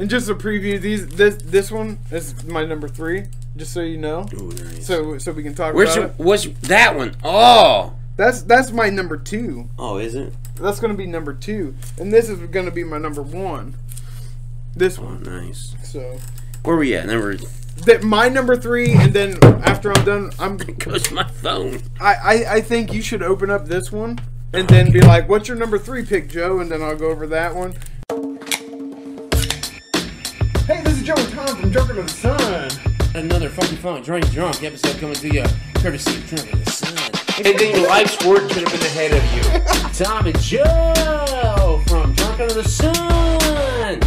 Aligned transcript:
And 0.00 0.08
just 0.08 0.30
a 0.30 0.34
preview, 0.34 0.80
these 0.80 1.06
this 1.08 1.36
this 1.36 1.70
one 1.70 1.98
is 2.10 2.42
my 2.44 2.64
number 2.64 2.88
three, 2.88 3.24
just 3.54 3.74
so 3.74 3.82
you 3.82 3.98
know. 3.98 4.26
Ooh, 4.32 4.48
nice. 4.48 4.86
So 4.86 5.18
so 5.18 5.30
we 5.32 5.42
can 5.42 5.54
talk 5.54 5.74
Where's 5.74 5.90
about 5.94 6.00
your, 6.00 6.06
it. 6.12 6.18
what's 6.18 6.46
that 6.68 6.96
one? 6.96 7.14
Oh, 7.22 7.92
That's 8.16 8.40
that's 8.40 8.70
my 8.72 8.88
number 8.88 9.18
two. 9.18 9.68
oh, 9.78 9.98
is 9.98 10.14
it? 10.14 10.32
That's 10.54 10.80
gonna 10.80 10.94
be 10.94 11.04
number 11.06 11.34
two, 11.34 11.74
and 11.98 12.10
this 12.10 12.30
is 12.30 12.38
gonna 12.48 12.70
be 12.70 12.82
my 12.82 12.96
number 12.96 13.20
one. 13.20 13.74
This 14.74 14.98
Oh, 14.98 15.02
one. 15.02 15.22
nice. 15.22 15.74
So 15.82 16.16
Where 16.64 16.76
we 16.76 16.94
at? 16.94 17.06
Number 17.06 17.36
that 17.84 18.02
my 18.02 18.30
number 18.30 18.56
three, 18.56 18.92
and 18.92 19.12
then 19.12 19.36
after 19.64 19.92
I'm 19.92 20.04
done, 20.06 20.30
I'm 20.38 20.56
goes 20.78 21.10
my 21.10 21.24
phone. 21.24 21.78
I, 22.00 22.14
I 22.14 22.54
I 22.54 22.60
think 22.62 22.94
you 22.94 23.02
should 23.02 23.22
open 23.22 23.50
up 23.50 23.66
this 23.66 23.92
one 23.92 24.18
and 24.54 24.66
then 24.66 24.90
be 24.92 25.02
like, 25.02 25.28
"What's 25.28 25.46
your 25.46 25.58
number 25.58 25.78
three 25.78 26.06
pick, 26.06 26.30
Joe?" 26.30 26.60
And 26.60 26.70
then 26.70 26.80
I'll 26.82 26.96
go 26.96 27.10
over 27.10 27.26
that 27.26 27.54
one. 27.54 27.74
Hey, 31.10 31.16
this 31.16 31.32
Joe 31.32 31.40
and 31.40 31.48
Tom 31.48 31.56
from 31.56 31.72
Joker 31.72 31.94
to 31.94 32.02
the 32.02 32.08
Sun. 32.08 32.70
Another 33.16 33.48
fucking 33.48 33.78
funk, 33.78 34.04
drunk, 34.04 34.30
drunk 34.30 34.62
episode 34.62 34.96
coming 34.98 35.16
to 35.16 35.28
you, 35.28 35.44
courtesy 35.76 36.14
of 36.14 36.26
Drunk 36.28 36.52
in 36.52 36.60
the 36.60 36.70
Sun. 36.70 37.44
Anything 37.44 37.74
in 37.74 37.82
life's 37.82 38.24
work 38.24 38.48
could 38.48 38.68
have 38.68 38.70
been 38.70 38.82
ahead 38.82 39.12
of 39.12 39.24
you. 39.34 40.04
Tom 40.04 40.26
and 40.26 40.38
Joe 40.38 41.82
from 41.88 42.12
Drunk 42.14 42.40
Under 42.40 42.54
the 42.54 42.62
Sun. 42.62 44.00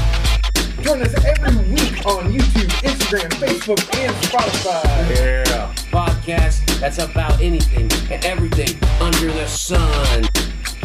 Join 0.81 1.01
us 1.01 1.13
every 1.25 1.55
week 1.73 2.05
on 2.05 2.31
YouTube, 2.31 2.69
Instagram, 2.87 3.29
Facebook, 3.31 3.99
and 3.99 4.15
Spotify. 4.23 5.09
Yeah. 5.09 5.73
Podcast 5.91 6.79
that's 6.79 6.99
about 6.99 7.41
anything 7.41 7.91
and 8.11 8.23
everything 8.23 8.81
under 9.01 9.27
the 9.27 9.47
sun. 9.47 10.23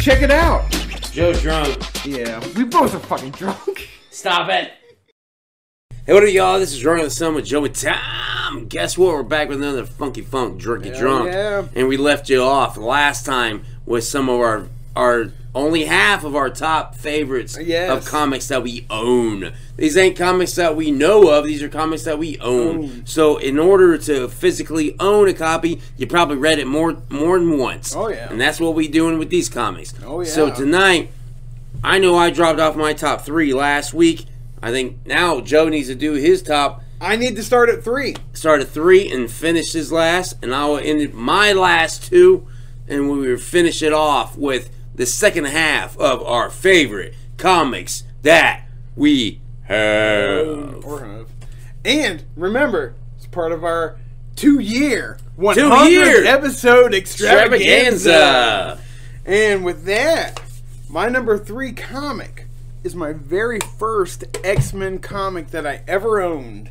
Check 0.01 0.23
it 0.23 0.33
out. 0.33 0.69
Joe's 1.13 1.41
drunk. 1.43 1.79
Yeah, 2.05 2.45
we 2.57 2.65
both 2.65 2.93
are 2.95 2.99
fucking 2.99 3.31
drunk. 3.33 3.89
Stop 4.11 4.49
it. 4.49 4.78
Hey, 6.09 6.15
what 6.15 6.25
up, 6.25 6.31
y'all? 6.33 6.59
This 6.59 6.73
is 6.73 6.87
on 6.87 6.97
the 7.01 7.11
Sun 7.11 7.35
with 7.35 7.45
Joe 7.45 7.67
and 7.67 7.75
Tom. 7.75 8.65
Guess 8.67 8.97
what? 8.97 9.13
We're 9.13 9.23
back 9.23 9.51
with 9.51 9.59
another 9.59 9.85
funky 9.85 10.23
funk, 10.23 10.59
drunky 10.59 10.87
Hell 10.87 10.99
drunk. 10.99 11.27
yeah. 11.31 11.67
And 11.75 11.87
we 11.87 11.99
left 11.99 12.31
you 12.31 12.41
off 12.41 12.79
last 12.79 13.27
time 13.27 13.67
with 13.85 14.05
some 14.05 14.31
of 14.31 14.41
our 14.41 14.69
our 14.97 15.33
only 15.55 15.85
half 15.85 16.25
of 16.25 16.35
our 16.35 16.49
top 16.49 16.95
favorites 16.95 17.59
Yes. 17.61 17.91
of 17.91 18.07
comics 18.11 18.49
that 18.49 18.63
we 18.63 18.87
own. 18.89 19.53
These 19.77 19.99
ain't 19.99 20.17
comics 20.17 20.55
that 20.55 20.77
we 20.77 20.91
know 20.91 21.29
of. 21.29 21.45
These 21.45 21.63
are 21.63 21.69
comics 21.69 22.05
that 22.05 22.19
we 22.19 22.39
own. 22.39 22.85
Own. 22.85 23.03
So, 23.05 23.37
in 23.37 23.59
order 23.59 23.99
to 23.99 24.29
physically 24.29 24.97
own 24.99 25.29
a 25.29 25.35
copy, 25.35 25.79
you 25.99 26.07
probably 26.07 26.39
read 26.39 26.59
it 26.59 26.67
more 26.67 27.03
more 27.11 27.39
than 27.39 27.59
once. 27.59 27.95
Oh, 27.95 28.09
yeah. 28.09 28.31
And 28.31 28.41
that's 28.41 28.59
what 28.59 28.75
we 28.75 28.89
doing 28.89 29.19
with 29.19 29.29
these 29.29 29.51
comics. 29.51 29.93
Oh, 30.03 30.23
yeah. 30.23 30.27
So 30.31 30.51
tonight, 30.55 31.11
I 31.85 31.99
know 31.99 32.17
I 32.17 32.31
dropped 32.31 32.61
off 32.61 32.77
my 32.77 32.95
top 32.95 33.27
three 33.27 33.53
last 33.53 33.93
week. 33.93 34.25
I 34.63 34.71
think 34.71 35.07
now 35.07 35.41
Joe 35.41 35.69
needs 35.69 35.89
to 35.89 35.95
do 35.95 36.13
his 36.13 36.43
top, 36.43 36.83
I 37.01 37.15
need 37.15 37.37
to 37.37 37.45
start 37.45 37.69
at 37.69 37.85
three. 37.85 38.17
start 38.33 38.61
at 38.61 38.69
three 38.69 39.11
and 39.11 39.31
finish 39.31 39.73
his 39.73 39.93
last, 39.93 40.35
and 40.43 40.53
I 40.53 40.67
will 40.67 40.79
end 40.79 41.15
my 41.15 41.53
last 41.53 42.05
two, 42.05 42.47
and 42.89 43.11
we 43.11 43.29
will 43.29 43.39
finish 43.39 43.83
it 43.83 43.93
off 43.93 44.37
with 44.37 44.71
the 44.95 45.07
second 45.07 45.45
half 45.47 45.97
of 45.99 46.23
our 46.25 46.51
favorite 46.51 47.15
comics 47.37 48.03
that 48.23 48.65
we 48.97 49.41
have. 49.65 50.85
Or 50.85 51.05
have. 51.05 51.29
And 51.85 52.25
remember, 52.35 52.97
it's 53.17 53.27
part 53.27 53.53
of 53.53 53.63
our 53.63 53.97
two-year, 54.35 55.19
100 55.37 55.89
year 55.89 56.25
episode 56.27 56.95
extravaganza. 56.95 58.11
Extravaganza. 58.11 58.81
And 59.25 59.65
with 59.65 59.85
that, 59.85 60.41
my 60.89 61.09
number 61.09 61.39
three 61.39 61.73
comic 61.73 62.48
is 62.85 62.95
my 62.95 63.13
very 63.13 63.59
first 63.79 64.25
X 64.45 64.73
Men 64.73 64.99
comic 64.99 65.49
that 65.49 65.67
I 65.67 65.83
ever 65.87 66.21
owned. 66.21 66.71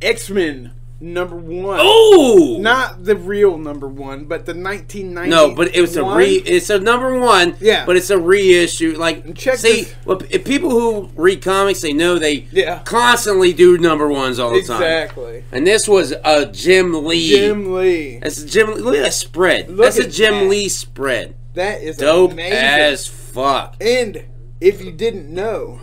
X 0.00 0.30
Men 0.30 0.72
number 1.00 1.36
one. 1.36 1.80
Ooh! 1.80 2.58
Not 2.58 3.04
the 3.04 3.14
real 3.16 3.56
number 3.56 3.86
one, 3.88 4.24
but 4.24 4.46
the 4.46 4.52
1990. 4.54 5.30
No, 5.30 5.54
but 5.54 5.74
it 5.74 5.80
was 5.80 5.96
a 5.96 6.04
re. 6.04 6.34
It's 6.44 6.70
a 6.70 6.78
number 6.78 7.18
one. 7.18 7.56
Yeah. 7.60 7.84
But 7.86 7.96
it's 7.96 8.10
a 8.10 8.18
reissue. 8.18 8.96
Like, 8.96 9.34
check 9.36 9.56
see, 9.58 9.82
this- 9.82 9.94
well, 10.04 10.16
people 10.16 10.70
who 10.70 11.08
read 11.16 11.42
comics, 11.42 11.80
they 11.80 11.92
know 11.92 12.18
they 12.18 12.46
Yeah. 12.52 12.80
constantly 12.84 13.52
do 13.52 13.78
number 13.78 14.08
ones 14.08 14.38
all 14.38 14.50
the 14.52 14.62
time. 14.62 14.82
Exactly. 14.82 15.44
And 15.52 15.66
this 15.66 15.86
was 15.88 16.12
a 16.24 16.46
Jim 16.46 17.04
Lee. 17.04 17.28
Jim 17.30 17.74
Lee. 17.74 18.18
That's 18.22 18.42
a 18.42 18.46
Jim. 18.46 18.74
Look 18.74 18.96
at 18.96 19.02
that 19.04 19.14
spread. 19.14 19.68
Look 19.68 19.78
That's 19.78 19.98
a 19.98 20.08
Jim 20.08 20.34
that. 20.34 20.48
Lee 20.50 20.68
spread. 20.68 21.34
That 21.54 21.82
is 21.82 21.96
Dope 21.96 22.32
amazing. 22.32 22.52
as 22.58 23.06
fuck. 23.06 23.76
And 23.80 24.22
if 24.60 24.82
you 24.82 24.90
didn't 24.92 25.28
know, 25.32 25.80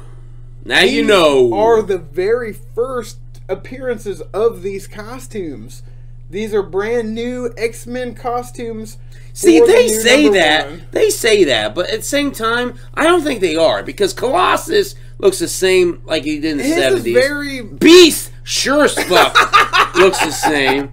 Now 0.64 0.82
you 0.82 1.04
know. 1.04 1.54
are 1.54 1.82
the 1.82 1.98
very 1.98 2.54
first 2.54 3.18
appearances 3.48 4.22
of 4.34 4.62
these 4.64 4.88
costumes. 4.88 5.84
These 6.30 6.54
are 6.56 6.64
brand 6.64 7.14
new 7.14 7.54
X 7.56 7.86
Men 7.86 8.16
costumes. 8.16 8.98
See, 9.34 9.60
for 9.60 9.68
the 9.68 9.74
they 9.74 9.88
say 9.90 10.28
that. 10.30 10.70
one. 10.70 10.82
They 10.92 11.10
say 11.10 11.44
that, 11.44 11.76
but 11.76 11.90
at 11.90 11.98
the 11.98 12.06
same 12.06 12.32
time, 12.32 12.80
I 12.96 13.04
don't 13.04 13.22
think 13.24 13.42
they 13.42 13.56
are 13.56 13.84
because 13.84 14.14
Colossus 14.14 14.96
looks 15.20 15.40
the 15.40 15.48
same 15.48 16.02
like 16.06 16.24
he 16.24 16.40
did 16.40 16.52
in 16.54 16.58
the 16.58 16.64
seventies. 16.64 17.14
very. 17.14 17.62
Beast 17.62 18.32
sure 18.44 18.86
as 18.86 18.94
fuck 19.04 19.36
looks 19.96 20.20
the 20.20 20.32
same. 20.32 20.92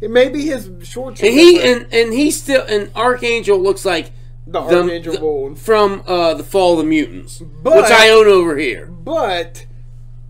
Maybe 0.00 0.42
his 0.46 0.70
shorts. 0.84 1.20
And 1.22 1.32
he 1.32 1.60
and 1.60 1.86
and 1.92 2.12
he 2.12 2.30
still 2.30 2.64
and 2.68 2.90
Archangel 2.94 3.58
looks 3.58 3.84
like 3.84 4.12
the 4.52 4.60
Archangel 4.60 5.12
the- 5.14 5.18
Gold. 5.20 5.58
from 5.58 6.02
uh, 6.06 6.34
the 6.34 6.44
Fall 6.44 6.72
of 6.72 6.78
the 6.78 6.84
Mutants, 6.84 7.38
But- 7.62 7.76
which 7.76 7.90
I 7.90 8.10
own 8.10 8.26
over 8.26 8.56
here. 8.56 8.86
But 8.86 9.66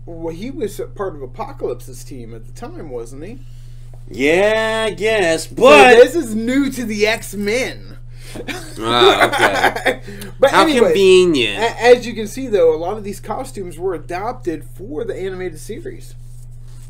well, 0.05 0.33
he 0.33 0.49
was 0.51 0.79
part 0.95 1.15
of 1.15 1.21
Apocalypse's 1.21 2.03
team 2.03 2.33
at 2.33 2.45
the 2.45 2.51
time, 2.51 2.89
wasn't 2.89 3.23
he? 3.25 3.39
Yeah, 4.11 4.85
I 4.87 4.91
guess, 4.91 5.49
So 5.49 5.55
but 5.55 5.95
this 5.95 6.15
is 6.15 6.33
new 6.33 6.69
to 6.71 6.83
the 6.85 7.05
X 7.07 7.35
Men. 7.35 7.97
Ah, 8.79 9.27
okay. 9.27 10.01
but 10.39 10.51
How 10.51 10.63
anyway, 10.63 10.87
convenient. 10.89 11.57
a- 11.63 11.81
as 11.83 12.05
you 12.07 12.13
can 12.13 12.27
see, 12.27 12.47
though, 12.47 12.73
a 12.73 12.77
lot 12.77 12.97
of 12.97 13.03
these 13.03 13.19
costumes 13.19 13.77
were 13.79 13.93
adopted 13.93 14.63
for 14.63 15.03
the 15.03 15.15
animated 15.15 15.59
series. 15.59 16.15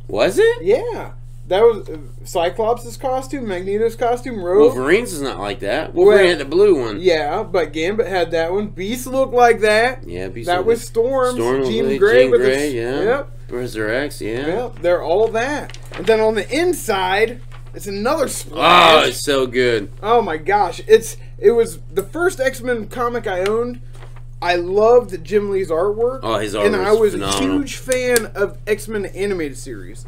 Was 0.08 0.38
it? 0.40 0.64
Yeah, 0.64 1.12
that 1.50 1.62
was 1.62 1.90
uh, 1.90 1.98
Cyclops' 2.24 2.96
costume, 2.98 3.48
Magneto's 3.48 3.96
costume, 3.96 4.42
Rogue. 4.42 4.74
Wolverine's 4.76 5.14
is 5.14 5.22
not 5.22 5.40
like 5.40 5.60
that. 5.60 5.94
Wolverine 5.94 6.20
Well, 6.20 6.28
had 6.30 6.38
the 6.40 6.46
blue 6.46 6.80
one. 6.80 7.02
Yeah, 7.02 7.44
but 7.44 7.74
Gambit 7.74 8.08
had 8.08 8.32
that 8.32 8.52
one. 8.54 8.68
Beast 8.68 9.06
looked 9.08 9.34
like 9.34 9.60
that. 9.62 10.08
Yeah, 10.08 10.30
Beast 10.30 10.48
that 10.48 10.66
was. 10.66 10.82
Storm 10.82 11.36
Jean 11.36 11.66
Jean 11.66 11.98
Grey 12.00 12.22
Jean 12.24 12.32
with 12.32 12.42
Grey, 12.42 12.68
its- 12.68 12.74
yeah. 12.76 13.02
Yep. 13.04 13.32
X, 13.52 14.22
yeah. 14.22 14.46
Yep, 14.48 14.80
they're 14.80 15.02
all 15.04 15.28
that. 15.30 15.78
And 15.96 16.06
then 16.06 16.20
on 16.20 16.36
the 16.36 16.48
inside, 16.56 17.42
it's 17.74 17.88
another 17.88 18.28
splash. 18.28 19.04
Oh, 19.06 19.08
it's 19.08 19.20
so 19.24 19.48
good. 19.48 19.92
Oh 20.04 20.22
my 20.22 20.38
gosh, 20.38 20.82
it's 20.88 21.18
it 21.40 21.52
was 21.52 21.80
the 21.92 22.04
first 22.04 22.40
X 22.40 22.62
Men 22.62 22.88
comic 22.88 23.26
I 23.28 23.42
owned. 23.42 23.82
I 24.42 24.56
loved 24.56 25.24
Jim 25.24 25.50
Lee's 25.50 25.70
artwork. 25.70 26.20
Oh, 26.24 26.36
his 26.38 26.54
artwork, 26.56 26.66
and 26.68 26.76
I 26.76 26.94
was 26.94 27.14
phenomenal. 27.14 27.50
a 27.56 27.58
huge 27.58 27.76
fan 27.78 28.28
of 28.36 28.58
X 28.68 28.88
Men 28.88 29.08
animated 29.08 29.58
series. 29.58 30.06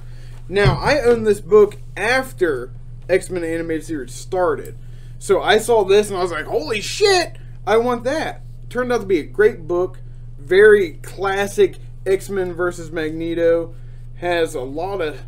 Now 0.51 0.77
I 0.77 0.99
own 0.99 1.23
this 1.23 1.39
book 1.39 1.77
after 1.95 2.71
X 3.07 3.29
Men 3.29 3.45
animated 3.45 3.85
series 3.85 4.13
started, 4.13 4.77
so 5.17 5.41
I 5.41 5.57
saw 5.57 5.85
this 5.85 6.09
and 6.09 6.17
I 6.17 6.21
was 6.21 6.31
like, 6.31 6.45
"Holy 6.45 6.81
shit, 6.81 7.37
I 7.65 7.77
want 7.77 8.03
that!" 8.03 8.41
Turned 8.69 8.91
out 8.91 8.99
to 8.99 9.05
be 9.07 9.19
a 9.19 9.23
great 9.23 9.65
book, 9.65 9.99
very 10.37 10.93
classic 11.03 11.77
X 12.05 12.29
Men 12.29 12.51
versus 12.53 12.91
Magneto. 12.91 13.73
Has 14.17 14.53
a 14.53 14.61
lot 14.61 14.99
of, 15.01 15.21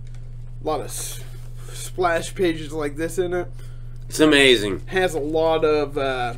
lot 0.61 0.81
of 0.81 0.91
splash 1.71 2.35
pages 2.35 2.71
like 2.73 2.95
this 2.97 3.17
in 3.17 3.33
it 3.33 3.47
It's 4.09 4.19
amazing. 4.19 4.81
has 4.87 5.15
a 5.15 5.19
lot 5.19 5.63
of 5.63 5.97
uh, 5.97 6.33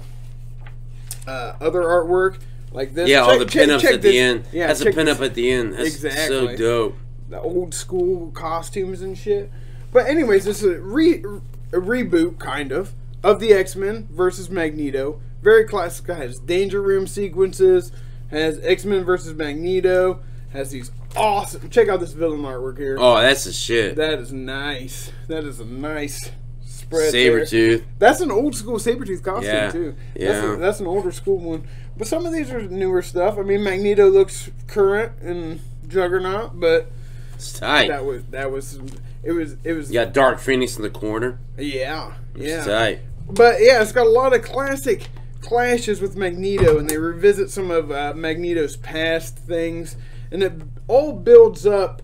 uh, 1.27 1.53
other 1.59 1.81
artwork 1.81 2.37
like 2.71 2.93
this. 2.93 3.09
Yeah, 3.09 3.21
all 3.21 3.39
the 3.39 3.45
check- 3.45 3.67
pinups 3.67 3.81
check 3.81 3.93
at 3.95 4.01
the 4.03 4.19
end. 4.19 4.45
Yeah, 4.53 4.67
That's 4.67 4.81
a 4.81 4.85
check 4.85 4.93
pinup 4.93 5.17
this- 5.17 5.21
at 5.21 5.33
the 5.33 5.49
end. 5.51 5.73
That's 5.73 5.87
Exactly. 5.95 6.27
so 6.27 6.55
dope. 6.55 6.97
The 7.29 7.39
old 7.41 7.73
school 7.73 8.31
costumes 8.31 9.01
and 9.01 9.17
shit. 9.17 9.51
But 9.91 10.07
anyways, 10.07 10.45
this 10.45 10.61
is 10.61 10.75
a, 10.77 10.79
re- 10.81 11.23
a 11.71 11.77
reboot 11.79 12.39
kind 12.39 12.71
of 12.71 12.93
of 13.23 13.39
the 13.39 13.53
X 13.53 13.75
Men 13.75 14.07
versus 14.11 14.49
Magneto. 14.49 15.19
Very 15.41 15.65
classic. 15.65 16.07
Has 16.07 16.39
Danger 16.39 16.81
Room 16.81 17.07
sequences. 17.07 17.91
Has 18.31 18.59
X 18.63 18.85
Men 18.85 19.03
versus 19.03 19.33
Magneto. 19.33 20.19
Has 20.51 20.71
these 20.71 20.91
awesome. 21.15 21.69
Check 21.69 21.87
out 21.87 21.99
this 21.99 22.13
villain 22.13 22.41
artwork 22.41 22.77
here. 22.77 22.97
Oh, 22.99 23.15
that's 23.21 23.45
the 23.45 23.51
shit. 23.53 23.95
That 23.95 24.19
is 24.19 24.31
nice. 24.31 25.11
That 25.27 25.43
is 25.43 25.59
a 25.59 25.65
nice 25.65 26.31
spread. 26.63 27.13
there. 27.13 27.39
Sabretooth. 27.41 27.83
That's 27.99 28.21
an 28.21 28.31
old 28.31 28.55
school 28.55 28.77
Sabretooth 28.77 29.23
costume 29.23 29.43
Yeah. 29.53 29.71
too. 29.71 29.95
That's, 30.15 30.43
Yeah. 30.43 30.53
a, 30.53 30.57
that's 30.57 30.79
an 30.79 30.87
older 30.87 31.11
school 31.11 31.37
one. 31.39 31.67
But 31.97 32.07
some 32.07 32.25
of 32.25 32.33
these 32.33 32.51
are 32.51 32.61
newer 32.61 33.01
stuff. 33.01 33.37
I 33.37 33.41
mean, 33.41 33.63
Magneto 33.63 34.07
looks 34.09 34.49
current 34.67 35.13
and 35.21 35.61
Juggernaut, 35.87 36.59
but 36.59 36.91
It's 37.35 37.53
tight. 37.53 37.87
that 37.89 38.05
was 38.05 38.23
that 38.25 38.51
was 38.51 38.79
it 39.23 39.31
was 39.31 39.55
it 39.63 39.73
was 39.73 39.91
Yeah, 39.91 40.05
Dark 40.05 40.39
Phoenix 40.39 40.75
in 40.77 40.81
the 40.83 40.89
corner. 40.89 41.39
yeah 41.57 42.13
It's 42.33 42.45
yeah. 42.45 42.63
tight. 42.65 42.99
But 43.29 43.55
yeah, 43.61 43.81
it's 43.81 43.91
got 43.91 44.05
a 44.05 44.09
lot 44.09 44.33
of 44.33 44.41
classic 44.43 45.07
clashes 45.41 46.01
with 46.01 46.15
Magneto, 46.15 46.77
and 46.79 46.89
they 46.89 46.97
revisit 46.97 47.49
some 47.49 47.71
of 47.71 47.91
uh, 47.91 48.13
Magneto's 48.15 48.77
past 48.77 49.37
things. 49.37 49.95
and 50.31 50.41
it 50.43 50.53
all 50.87 51.13
builds 51.13 51.65
up 51.65 52.01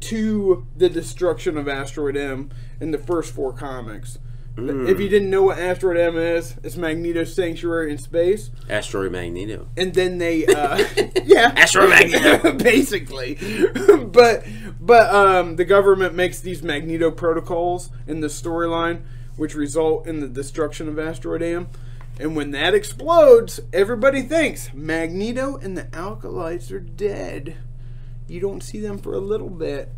to 0.00 0.66
the 0.76 0.88
destruction 0.88 1.56
of 1.56 1.68
Asteroid 1.68 2.16
M 2.16 2.50
in 2.80 2.90
the 2.90 2.98
first 2.98 3.34
four 3.34 3.52
comics. 3.52 4.18
If 4.54 5.00
you 5.00 5.08
didn't 5.08 5.30
know 5.30 5.44
what 5.44 5.58
Asteroid 5.58 5.96
M 5.96 6.16
is, 6.18 6.56
it's 6.62 6.76
Magneto's 6.76 7.34
sanctuary 7.34 7.90
in 7.90 7.96
space, 7.98 8.50
Asteroid 8.68 9.10
Magneto. 9.10 9.66
and 9.78 9.94
then 9.94 10.18
they, 10.18 10.44
uh, 10.44 10.76
yeah, 11.24 11.54
Asteroid 11.56 11.88
Magneto. 11.88 12.52
basically. 12.58 13.34
but 14.06 14.44
but 14.78 15.14
um, 15.14 15.56
the 15.56 15.64
government 15.64 16.14
makes 16.14 16.40
these 16.40 16.62
Magneto 16.62 17.10
protocols 17.10 17.90
in 18.06 18.20
the 18.20 18.26
storyline, 18.28 19.02
which 19.36 19.54
result 19.54 20.06
in 20.06 20.20
the 20.20 20.28
destruction 20.28 20.86
of 20.88 20.98
Asteroid 20.98 21.42
M. 21.42 21.68
And 22.20 22.36
when 22.36 22.50
that 22.50 22.74
explodes, 22.74 23.58
everybody 23.72 24.20
thinks 24.20 24.72
Magneto 24.74 25.56
and 25.56 25.78
the 25.78 25.88
Acolytes 25.96 26.70
are 26.70 26.78
dead. 26.78 27.56
You 28.28 28.38
don't 28.40 28.62
see 28.62 28.80
them 28.80 28.98
for 28.98 29.14
a 29.14 29.18
little 29.18 29.48
bit. 29.48 29.88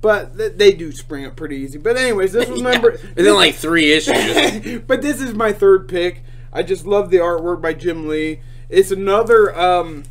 But 0.00 0.36
th- 0.36 0.52
they 0.56 0.72
do 0.72 0.92
spring 0.92 1.24
up 1.24 1.34
pretty 1.36 1.56
easy. 1.56 1.78
But 1.78 1.96
anyways, 1.96 2.32
this 2.32 2.48
was 2.50 2.60
number. 2.60 2.90
And 2.90 3.26
then 3.26 3.34
like 3.34 3.54
three 3.54 3.92
issues. 3.92 4.80
but 4.86 5.00
this 5.02 5.20
is 5.20 5.34
my 5.34 5.52
third 5.52 5.88
pick. 5.88 6.22
I 6.52 6.62
just 6.62 6.86
love 6.86 7.10
the 7.10 7.16
artwork 7.18 7.60
by 7.62 7.74
Jim 7.74 8.06
Lee. 8.08 8.40
It's 8.68 8.90
another 8.90 9.56
um, 9.58 10.04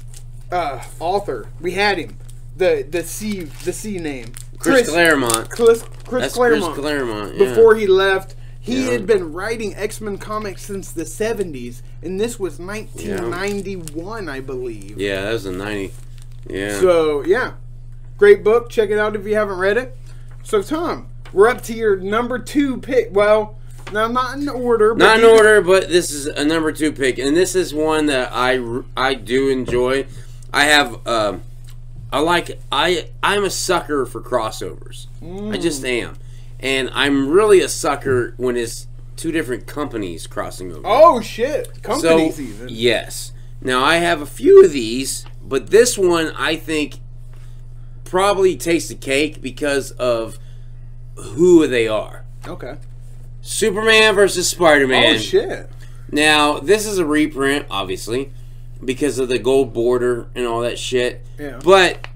uh, 0.51 0.83
author. 0.99 1.47
We 1.61 1.71
had 1.71 1.97
him. 1.97 2.17
The 2.55 2.85
the 2.87 3.03
C 3.03 3.41
the 3.41 3.73
C 3.73 3.97
name. 3.97 4.33
Chris, 4.59 4.89
Claremont. 4.89 5.49
Chris, 5.49 5.83
Chris 6.05 6.21
That's 6.23 6.33
Claremont. 6.35 6.73
Chris 6.75 6.81
Claremont. 6.85 7.35
Yeah. 7.35 7.49
Before 7.49 7.75
he 7.75 7.87
left, 7.87 8.35
he 8.59 8.85
Yeah. 8.85 8.91
had 8.91 9.05
been 9.07 9.33
writing 9.33 9.75
X 9.75 9.99
Men 9.99 10.17
comics 10.17 10.63
since 10.63 10.91
the 10.91 11.05
seventies, 11.05 11.81
and 12.01 12.19
this 12.19 12.39
was 12.39 12.59
nineteen 12.59 13.29
ninety 13.29 13.75
one, 13.75 14.29
I 14.29 14.39
believe. 14.39 14.99
Yeah, 14.99 15.23
that 15.23 15.33
was 15.33 15.45
a 15.45 15.51
90. 15.51 15.93
Yeah. 16.47 16.79
So 16.79 17.25
yeah, 17.25 17.53
great 18.17 18.43
book. 18.43 18.69
Check 18.69 18.89
it 18.89 18.97
out 18.97 19.15
if 19.15 19.25
you 19.25 19.35
haven't 19.35 19.57
read 19.57 19.77
it. 19.77 19.95
So 20.43 20.61
Tom, 20.61 21.09
we're 21.31 21.47
up 21.47 21.61
to 21.63 21.73
your 21.73 21.95
number 21.95 22.39
two 22.39 22.77
pick. 22.77 23.09
Well, 23.11 23.57
now 23.91 24.07
not 24.07 24.37
in 24.37 24.49
order. 24.49 24.93
But 24.93 25.05
Not 25.05 25.19
in 25.19 25.25
order, 25.25 25.61
but 25.61 25.89
this 25.89 26.11
is 26.11 26.27
a 26.27 26.43
number 26.43 26.71
two 26.71 26.91
pick, 26.91 27.17
and 27.17 27.35
this 27.35 27.55
is 27.55 27.73
one 27.73 28.07
that 28.07 28.29
I 28.31 28.81
I 28.95 29.13
do 29.13 29.49
enjoy. 29.49 30.05
I 30.51 30.65
have 30.65 31.05
um, 31.07 31.43
I 32.11 32.19
like 32.19 32.59
I 32.71 33.09
I'm 33.21 33.43
a 33.43 33.49
sucker 33.49 34.05
for 34.05 34.21
crossovers. 34.21 35.07
I 35.51 35.57
just 35.57 35.83
am, 35.85 36.17
and 36.59 36.89
I'm 36.93 37.29
really 37.29 37.61
a 37.61 37.69
sucker 37.69 38.33
when 38.37 38.55
it's 38.57 38.87
two 39.15 39.31
different 39.31 39.67
companies 39.67 40.27
crossing 40.27 40.71
over. 40.71 40.81
Oh 40.85 41.21
shit! 41.21 41.81
Companies 41.81 42.35
so 42.35 42.41
even. 42.41 42.67
yes. 42.69 43.31
Now 43.61 43.83
I 43.83 43.95
have 43.97 44.21
a 44.21 44.25
few 44.25 44.63
of 44.63 44.73
these, 44.73 45.25
but 45.41 45.67
this 45.67 45.97
one 45.97 46.33
I 46.35 46.55
think 46.57 46.95
probably 48.13 48.55
takes 48.55 48.89
the 48.89 48.93
cake 48.93 49.41
because 49.41 49.89
of 49.93 50.37
who 51.15 51.65
they 51.65 51.87
are. 51.87 52.23
Okay. 52.47 52.77
Superman 53.41 54.13
versus 54.13 54.47
Spider-Man. 54.47 55.15
Oh 55.15 55.17
shit! 55.17 55.67
Now, 56.11 56.59
this 56.59 56.85
is 56.85 56.99
a 56.99 57.07
reprint, 57.07 57.65
obviously, 57.71 58.31
because 58.85 59.17
of 59.17 59.29
the 59.29 59.39
gold 59.39 59.73
border 59.73 60.29
and 60.35 60.45
all 60.45 60.61
that 60.61 60.77
shit. 60.77 61.25
Yeah. 61.39 61.59
But 61.63 62.07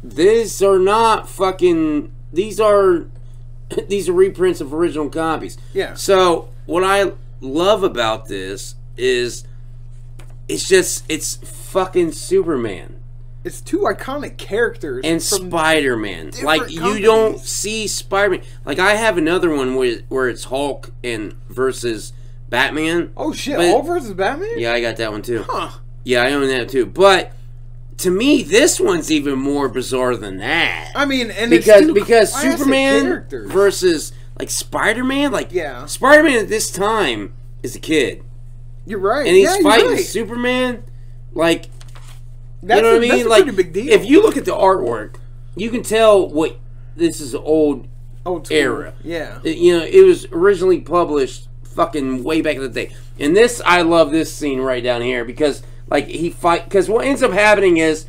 these 0.00 0.62
are 0.62 0.78
not 0.78 1.28
fucking. 1.28 2.12
These 2.32 2.60
are 2.60 3.06
these 3.88 4.08
are 4.08 4.12
reprints 4.12 4.60
of 4.60 4.72
original 4.72 5.10
copies. 5.10 5.58
Yeah. 5.74 5.94
So 5.94 6.50
what 6.66 6.84
I 6.84 7.14
love 7.40 7.82
about 7.82 8.28
this 8.28 8.76
is 8.96 9.42
it's 10.46 10.68
just 10.68 11.04
it's 11.08 11.34
fucking 11.34 12.12
Superman 12.12 13.01
It's 13.44 13.60
two 13.60 13.80
iconic 13.80 14.36
characters 14.36 15.00
and 15.04 15.20
Spider 15.20 15.96
Man. 15.96 16.30
Like 16.42 16.70
you 16.70 17.00
don't 17.00 17.40
see 17.40 17.86
Spider 17.88 18.30
Man. 18.30 18.42
Like 18.64 18.78
I 18.78 18.94
have 18.94 19.18
another 19.18 19.50
one 19.54 19.74
where 19.74 19.98
where 20.08 20.28
it's 20.28 20.44
Hulk 20.44 20.90
and 21.02 21.34
versus 21.48 22.12
Batman. 22.48 23.12
Oh 23.16 23.32
shit! 23.32 23.56
But- 23.56 23.68
All 23.70 23.82
versus 23.82 24.12
Batman. 24.14 24.58
Yeah, 24.58 24.72
I 24.72 24.80
got 24.80 24.96
that 24.96 25.10
one 25.10 25.22
too. 25.22 25.44
Huh. 25.48 25.70
Yeah, 26.04 26.22
I 26.22 26.32
own 26.32 26.46
that 26.48 26.68
too. 26.68 26.86
But 26.86 27.32
to 27.98 28.10
me, 28.10 28.42
this 28.42 28.78
one's 28.80 29.10
even 29.10 29.38
more 29.38 29.68
bizarre 29.68 30.16
than 30.16 30.38
that. 30.38 30.92
I 30.94 31.04
mean, 31.04 31.30
and 31.30 31.50
because 31.50 31.82
it's 31.82 31.92
because 31.92 32.32
Superman 32.34 33.02
characters. 33.04 33.50
versus 33.50 34.12
like 34.38 34.50
Spider 34.50 35.02
Man, 35.04 35.32
like 35.32 35.52
Yeah. 35.52 35.86
Spider 35.86 36.22
Man 36.22 36.38
at 36.38 36.48
this 36.48 36.70
time 36.70 37.34
is 37.62 37.74
a 37.76 37.80
kid, 37.80 38.22
You're 38.86 38.98
right. 39.00 39.26
and 39.26 39.34
he's 39.36 39.54
yeah, 39.56 39.62
fighting 39.62 39.90
right. 39.90 40.04
Superman. 40.04 40.84
Like 41.34 41.66
That's 42.62 42.78
you 42.78 42.82
know 42.82 42.90
what 42.90 42.96
I 42.96 43.00
mean? 43.00 43.10
That's 43.10 43.24
a 43.24 43.28
like 43.28 43.42
pretty 43.44 43.62
big 43.62 43.72
deal. 43.72 43.92
if 43.92 44.04
you 44.06 44.22
look 44.22 44.36
at 44.36 44.44
the 44.44 44.52
artwork, 44.52 45.16
you 45.56 45.70
can 45.70 45.82
tell 45.82 46.28
what 46.28 46.56
this 46.96 47.20
is 47.20 47.34
old 47.34 47.88
Old 48.24 48.46
school. 48.46 48.56
era. 48.58 48.94
Yeah. 49.02 49.40
It- 49.42 49.56
you 49.58 49.76
know, 49.78 49.84
it 49.84 50.04
was 50.06 50.26
originally 50.32 50.80
published 50.80 51.48
fucking 51.64 52.22
way 52.22 52.40
back 52.40 52.56
in 52.56 52.62
the 52.62 52.68
day. 52.68 52.94
And 53.18 53.36
this, 53.36 53.60
I 53.64 53.82
love 53.82 54.10
this 54.12 54.32
scene 54.32 54.60
right 54.60 54.82
down 54.82 55.02
here 55.02 55.24
because, 55.24 55.62
like, 55.88 56.06
he 56.06 56.30
fight. 56.30 56.64
Because 56.64 56.88
what 56.88 57.04
ends 57.06 57.22
up 57.22 57.32
happening 57.32 57.78
is, 57.78 58.06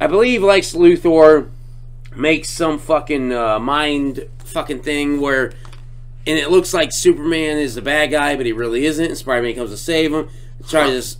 I 0.00 0.06
believe 0.08 0.42
Lex 0.42 0.74
Luthor 0.74 1.48
makes 2.16 2.50
some 2.50 2.78
fucking 2.78 3.32
uh, 3.32 3.58
mind 3.58 4.26
fucking 4.44 4.82
thing 4.82 5.20
where, 5.20 5.46
and 6.26 6.38
it 6.38 6.50
looks 6.50 6.74
like 6.74 6.92
Superman 6.92 7.58
is 7.58 7.74
the 7.76 7.82
bad 7.82 8.10
guy, 8.10 8.36
but 8.36 8.44
he 8.44 8.52
really 8.52 8.84
isn't. 8.86 9.04
And 9.06 9.16
Spider 9.16 9.42
Man 9.42 9.54
comes 9.54 9.70
to 9.70 9.76
save 9.76 10.12
him. 10.12 10.28
Just 10.68 11.18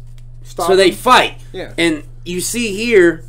Stop 0.52 0.66
so 0.66 0.76
they 0.76 0.90
fight. 0.90 1.38
Yeah. 1.50 1.72
And 1.78 2.02
you 2.26 2.42
see 2.42 2.74
here, 2.76 3.24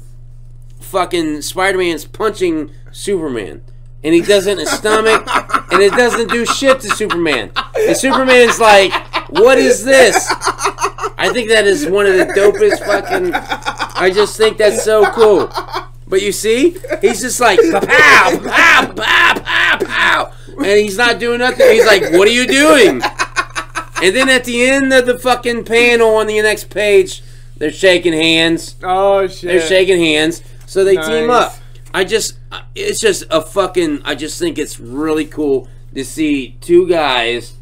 fucking 0.81 1.42
Spider 1.42 1.78
Man's 1.78 2.04
punching 2.04 2.70
Superman. 2.92 3.62
And 4.04 4.14
he 4.14 4.20
does 4.20 4.46
it 4.46 4.54
in 4.54 4.60
his 4.60 4.70
stomach, 4.78 5.25
and 5.72 5.81
it 5.81 5.94
doesn't 5.94 6.30
do 6.30 6.46
shit 6.46 6.81
to 6.81 6.90
Superman. 6.90 7.54
And 7.80 7.96
Superman's 7.96 8.60
like, 8.60 8.92
what 9.30 9.58
is 9.58 9.86
this? 9.86 10.28
I 11.18 11.30
think 11.31 11.48
that 11.48 11.66
is 11.66 11.88
one 11.88 12.08
of 12.08 12.18
the 12.18 12.25
dopest 12.25 12.80
fucking. 12.86 13.31
I 13.34 14.12
just 14.14 14.36
think 14.36 14.58
that's 14.58 14.84
so 14.84 15.06
cool. 15.12 15.50
But 16.06 16.22
you 16.22 16.34
see, 16.34 16.76
he's 17.00 17.22
just 17.22 17.40
like, 17.40 17.58
pow, 17.62 18.38
pow, 18.38 18.94
pow, 18.94 19.34
pow, 19.40 19.78
pow. 19.80 20.34
And 20.58 20.66
he's 20.80 20.98
not 20.98 21.19
doing 21.19 21.40
nothing. 21.40 21.72
He's 21.72 21.86
like, 21.86 22.12
what 22.12 22.28
are 22.28 22.31
you 22.31 22.46
doing? 22.46 23.02
And 24.04 24.16
then 24.16 24.30
at 24.30 24.44
the 24.44 24.66
end 24.66 24.92
of 24.94 25.06
the 25.06 25.18
fucking 25.18 25.64
panel 25.64 26.16
on 26.16 26.28
the 26.28 26.42
next 26.42 26.70
page, 26.70 27.24
they're 27.58 27.72
shaking 27.72 28.14
hands. 28.14 28.76
Oh 28.84 29.28
shit! 29.28 29.42
They're 29.44 29.62
shaking 29.62 30.00
hands. 30.00 30.44
So 30.66 30.84
they 30.84 30.96
team 30.98 31.30
up. 31.30 31.56
I 31.94 32.04
just, 32.04 32.38
it's 32.74 33.00
just 33.00 33.24
a 33.30 33.42
fucking, 33.42 34.02
I 34.04 34.16
just 34.16 34.40
think 34.40 34.57
it's 34.57 34.80
really 34.80 35.26
cool 35.26 35.68
to 35.94 36.04
see 36.04 36.57
two 36.60 36.88
guys 36.88 37.54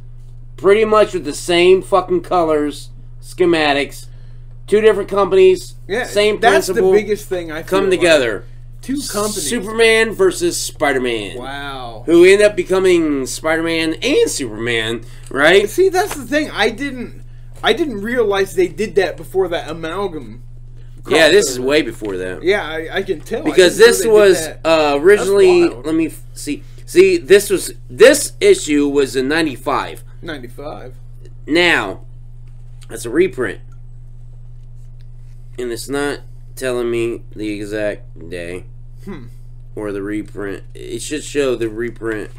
pretty 0.55 0.85
much 0.85 1.13
with 1.13 1.25
the 1.25 1.33
same 1.33 1.81
fucking 1.81 2.21
colors, 2.21 2.89
schematics, 3.21 4.05
two 4.67 4.79
different 4.79 5.09
companies, 5.09 5.75
Yeah, 5.87 6.05
same 6.05 6.35
thing. 6.35 6.51
That's 6.51 6.67
the 6.67 6.81
biggest 6.81 7.27
thing 7.27 7.51
I 7.51 7.61
come 7.63 7.89
like. 7.97 8.01
Two 8.81 8.99
companies. 9.11 9.47
Superman 9.47 10.11
versus 10.11 10.59
Spider 10.59 10.99
Man. 10.99 11.37
Wow. 11.37 12.03
Who 12.07 12.25
end 12.25 12.41
up 12.41 12.55
becoming 12.55 13.27
Spider 13.27 13.61
Man 13.61 13.93
and 14.01 14.29
Superman, 14.29 15.05
right? 15.29 15.69
See, 15.69 15.89
that's 15.89 16.15
the 16.15 16.25
thing. 16.25 16.49
I 16.51 16.69
didn't. 16.69 17.23
I 17.63 17.73
didn't 17.73 18.01
realize 18.01 18.55
they 18.55 18.67
did 18.67 18.95
that 18.95 19.17
before 19.17 19.47
that 19.49 19.69
amalgam. 19.69 20.43
Yeah, 21.07 21.29
this 21.29 21.49
is 21.49 21.59
way 21.59 21.83
before 21.83 22.17
that. 22.17 22.43
Yeah, 22.43 22.63
I, 22.67 22.97
I 22.97 23.03
can 23.03 23.21
tell. 23.21 23.43
Because 23.43 23.77
this 23.77 24.05
was 24.05 24.47
uh, 24.65 24.97
originally. 24.99 25.67
Let 25.69 25.93
me 25.95 26.07
f- 26.07 26.23
see. 26.33 26.63
See, 26.85 27.17
this 27.17 27.49
was 27.49 27.73
this 27.89 28.33
issue 28.39 28.87
was 28.87 29.15
in 29.15 29.27
'95. 29.27 30.03
ninety-five. 30.21 30.95
Now, 31.47 32.05
that's 32.89 33.05
a 33.05 33.09
reprint, 33.09 33.61
and 35.57 35.71
it's 35.71 35.87
not 35.89 36.19
telling 36.55 36.89
me 36.91 37.23
the 37.35 37.49
exact 37.53 38.29
day 38.29 38.65
Hmm. 39.05 39.25
or 39.75 39.91
the 39.91 40.01
reprint. 40.01 40.63
It 40.73 41.01
should 41.01 41.23
show 41.23 41.55
the 41.55 41.69
reprint 41.69 42.31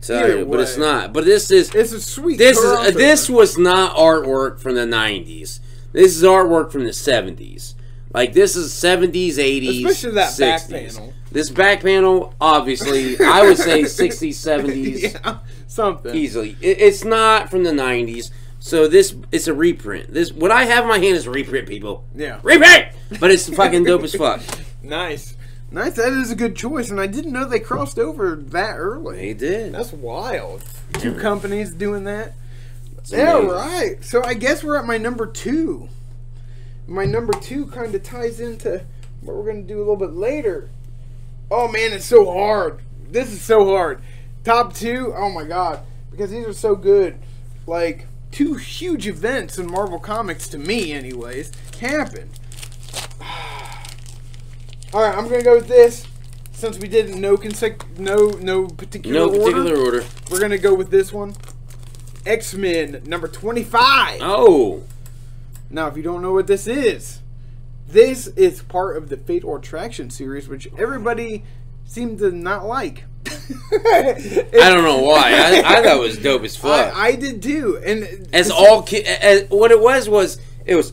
title, 0.00 0.44
but 0.46 0.60
it's 0.60 0.76
not. 0.76 1.12
But 1.12 1.24
this 1.24 1.50
is 1.50 1.74
It's 1.74 1.92
a 1.92 2.00
sweet. 2.00 2.38
this 2.38 2.58
is 2.58 2.94
this 2.94 3.28
was 3.28 3.58
not 3.58 3.96
artwork 3.96 4.58
from 4.60 4.74
the 4.74 4.86
'90s. 4.86 5.60
This 5.92 6.16
is 6.16 6.22
artwork 6.22 6.70
from 6.70 6.84
the 6.84 6.90
'70s. 6.92 7.74
Like 8.12 8.32
this 8.32 8.56
is 8.56 8.72
'70s, 8.72 9.38
'80s, 9.38 9.84
Especially 9.86 10.12
that 10.12 10.38
back 10.38 10.68
panel. 10.68 11.12
This 11.32 11.48
back 11.50 11.82
panel, 11.82 12.34
obviously, 12.40 13.16
I 13.20 13.42
would 13.44 13.56
say 13.58 13.82
'60s, 13.82 14.34
'70s, 14.34 15.02
yeah, 15.24 15.38
something. 15.68 16.14
easily. 16.14 16.56
It, 16.60 16.80
it's 16.80 17.04
not 17.04 17.50
from 17.50 17.62
the 17.62 17.70
'90s, 17.70 18.30
so 18.60 18.86
this 18.86 19.14
it's 19.32 19.48
a 19.48 19.54
reprint. 19.54 20.12
This 20.14 20.32
what 20.32 20.50
I 20.52 20.64
have 20.64 20.84
in 20.84 20.88
my 20.88 20.98
hand 20.98 21.16
is 21.16 21.26
a 21.26 21.30
reprint, 21.30 21.66
people. 21.68 22.04
Yeah. 22.14 22.38
Reprint, 22.44 22.92
but 23.18 23.30
it's 23.32 23.48
fucking 23.48 23.82
dope 23.84 24.02
as 24.04 24.14
fuck. 24.14 24.40
Nice, 24.82 25.36
nice. 25.70 25.92
That 25.96 26.14
is 26.14 26.30
a 26.30 26.34
good 26.34 26.56
choice, 26.56 26.88
and 26.90 26.98
I 26.98 27.06
didn't 27.06 27.32
know 27.32 27.44
they 27.46 27.60
crossed 27.60 27.98
over 27.98 28.34
that 28.34 28.76
early. 28.78 29.16
They 29.16 29.34
did. 29.34 29.74
That's 29.74 29.92
wild. 29.92 30.64
Two 30.94 31.14
companies 31.18 31.74
doing 31.74 32.04
that. 32.04 32.32
It's 32.96 33.12
Yeah, 33.12 33.36
amazing. 33.36 33.50
right. 33.50 34.02
So 34.04 34.24
I 34.24 34.32
guess 34.32 34.64
we're 34.64 34.78
at 34.78 34.86
my 34.86 34.96
number 34.96 35.26
two. 35.26 35.90
My 36.88 37.04
number 37.04 37.34
two 37.34 37.66
kind 37.66 37.94
of 37.94 38.02
ties 38.02 38.40
into 38.40 38.82
what 39.20 39.36
we're 39.36 39.44
gonna 39.52 39.62
do 39.62 39.76
a 39.76 39.80
little 39.80 39.96
bit 39.96 40.12
later. 40.14 40.70
Oh 41.50 41.68
man, 41.68 41.92
it's 41.92 42.06
so 42.06 42.24
hard. 42.32 42.80
This 43.10 43.30
is 43.30 43.42
so 43.42 43.66
hard. 43.66 44.00
Top 44.44 44.72
two, 44.72 45.12
oh 45.14 45.28
my 45.30 45.44
god, 45.44 45.80
because 46.10 46.30
these 46.30 46.46
are 46.46 46.54
so 46.54 46.74
good. 46.74 47.18
Like 47.66 48.06
two 48.30 48.54
huge 48.54 49.06
events 49.06 49.58
in 49.58 49.66
Marvel 49.70 49.98
Comics 49.98 50.48
to 50.48 50.58
me, 50.58 50.92
anyways, 50.92 51.52
happened. 51.80 52.30
All 54.92 55.02
right, 55.02 55.16
I'm 55.16 55.28
gonna 55.28 55.42
go 55.42 55.56
with 55.56 55.68
this. 55.68 56.06
Since 56.52 56.78
we 56.78 56.88
did 56.88 57.14
no 57.14 57.36
consec- 57.36 57.98
no 57.98 58.30
no 58.40 58.66
particular 58.68 59.14
No 59.20 59.30
particular 59.30 59.76
order. 59.78 60.04
we're 60.30 60.40
gonna 60.40 60.58
go 60.58 60.74
with 60.74 60.90
this 60.90 61.12
one. 61.12 61.34
X 62.26 62.54
Men 62.54 63.02
number 63.06 63.28
twenty 63.28 63.62
five. 63.64 64.20
Oh, 64.22 64.82
Now, 65.70 65.86
if 65.86 65.96
you 65.96 66.02
don't 66.02 66.20
know 66.20 66.32
what 66.32 66.46
this 66.48 66.66
is, 66.66 67.20
this 67.88 68.26
is 68.28 68.62
part 68.62 68.96
of 68.96 69.08
the 69.08 69.16
Fatal 69.16 69.56
Attraction 69.56 70.10
series, 70.10 70.48
which 70.48 70.68
everybody 70.76 71.44
seemed 71.86 72.18
to 72.18 72.30
not 72.30 72.66
like. 72.66 73.04
I 73.72 74.50
don't 74.52 74.84
know 74.84 75.02
why. 75.02 75.32
I, 75.32 75.62
I 75.64 75.82
thought 75.82 75.96
it 75.96 76.00
was 76.00 76.18
dope 76.18 76.42
as 76.42 76.56
fuck. 76.56 76.94
I, 76.96 77.08
I 77.08 77.16
did 77.16 77.42
too, 77.42 77.80
and 77.84 78.28
as 78.32 78.50
all 78.50 78.82
ki- 78.82 79.04
as, 79.04 79.48
what 79.50 79.70
it 79.70 79.80
was 79.80 80.08
was 80.08 80.38
it 80.64 80.74
was 80.74 80.92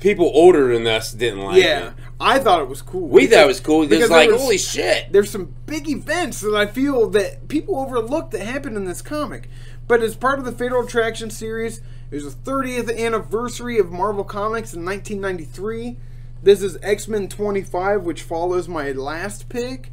people 0.00 0.30
older 0.34 0.72
than 0.72 0.86
us 0.86 1.12
didn't 1.12 1.40
like 1.40 1.62
yeah, 1.62 1.88
it. 1.88 1.94
I 2.20 2.38
thought 2.38 2.60
it 2.60 2.68
was 2.68 2.82
cool. 2.82 3.08
We 3.08 3.26
thought 3.26 3.44
it 3.44 3.46
was 3.46 3.60
cool 3.60 3.82
because 3.82 3.98
because 3.98 4.10
like 4.10 4.30
was- 4.30 4.40
holy 4.40 4.58
shit. 4.58 5.12
there's 5.12 5.30
some 5.30 5.54
big 5.66 5.88
events 5.88 6.40
that 6.40 6.54
I 6.54 6.66
feel 6.66 7.08
that 7.10 7.48
people 7.48 7.78
overlooked 7.78 8.32
that 8.32 8.42
happened 8.42 8.76
in 8.76 8.84
this 8.84 9.02
comic. 9.02 9.48
But 9.86 10.02
as 10.02 10.16
part 10.16 10.38
of 10.38 10.44
the 10.44 10.52
Fatal 10.52 10.84
Attraction 10.84 11.30
series, 11.30 11.80
it 12.10 12.22
was 12.22 12.36
the 12.36 12.50
30th 12.50 12.94
anniversary 12.98 13.78
of 13.78 13.90
Marvel 13.90 14.24
Comics 14.24 14.74
in 14.74 14.84
1993. 14.84 15.96
This 16.42 16.62
is 16.62 16.78
X 16.82 17.08
Men 17.08 17.28
25, 17.28 18.02
which 18.02 18.22
follows 18.22 18.68
my 18.68 18.92
last 18.92 19.48
pick. 19.48 19.90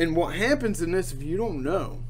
And 0.00 0.16
what 0.16 0.34
happens 0.34 0.80
in 0.80 0.92
this, 0.92 1.12
if 1.12 1.22
you 1.22 1.36
don't 1.36 1.62
know, 1.62 2.00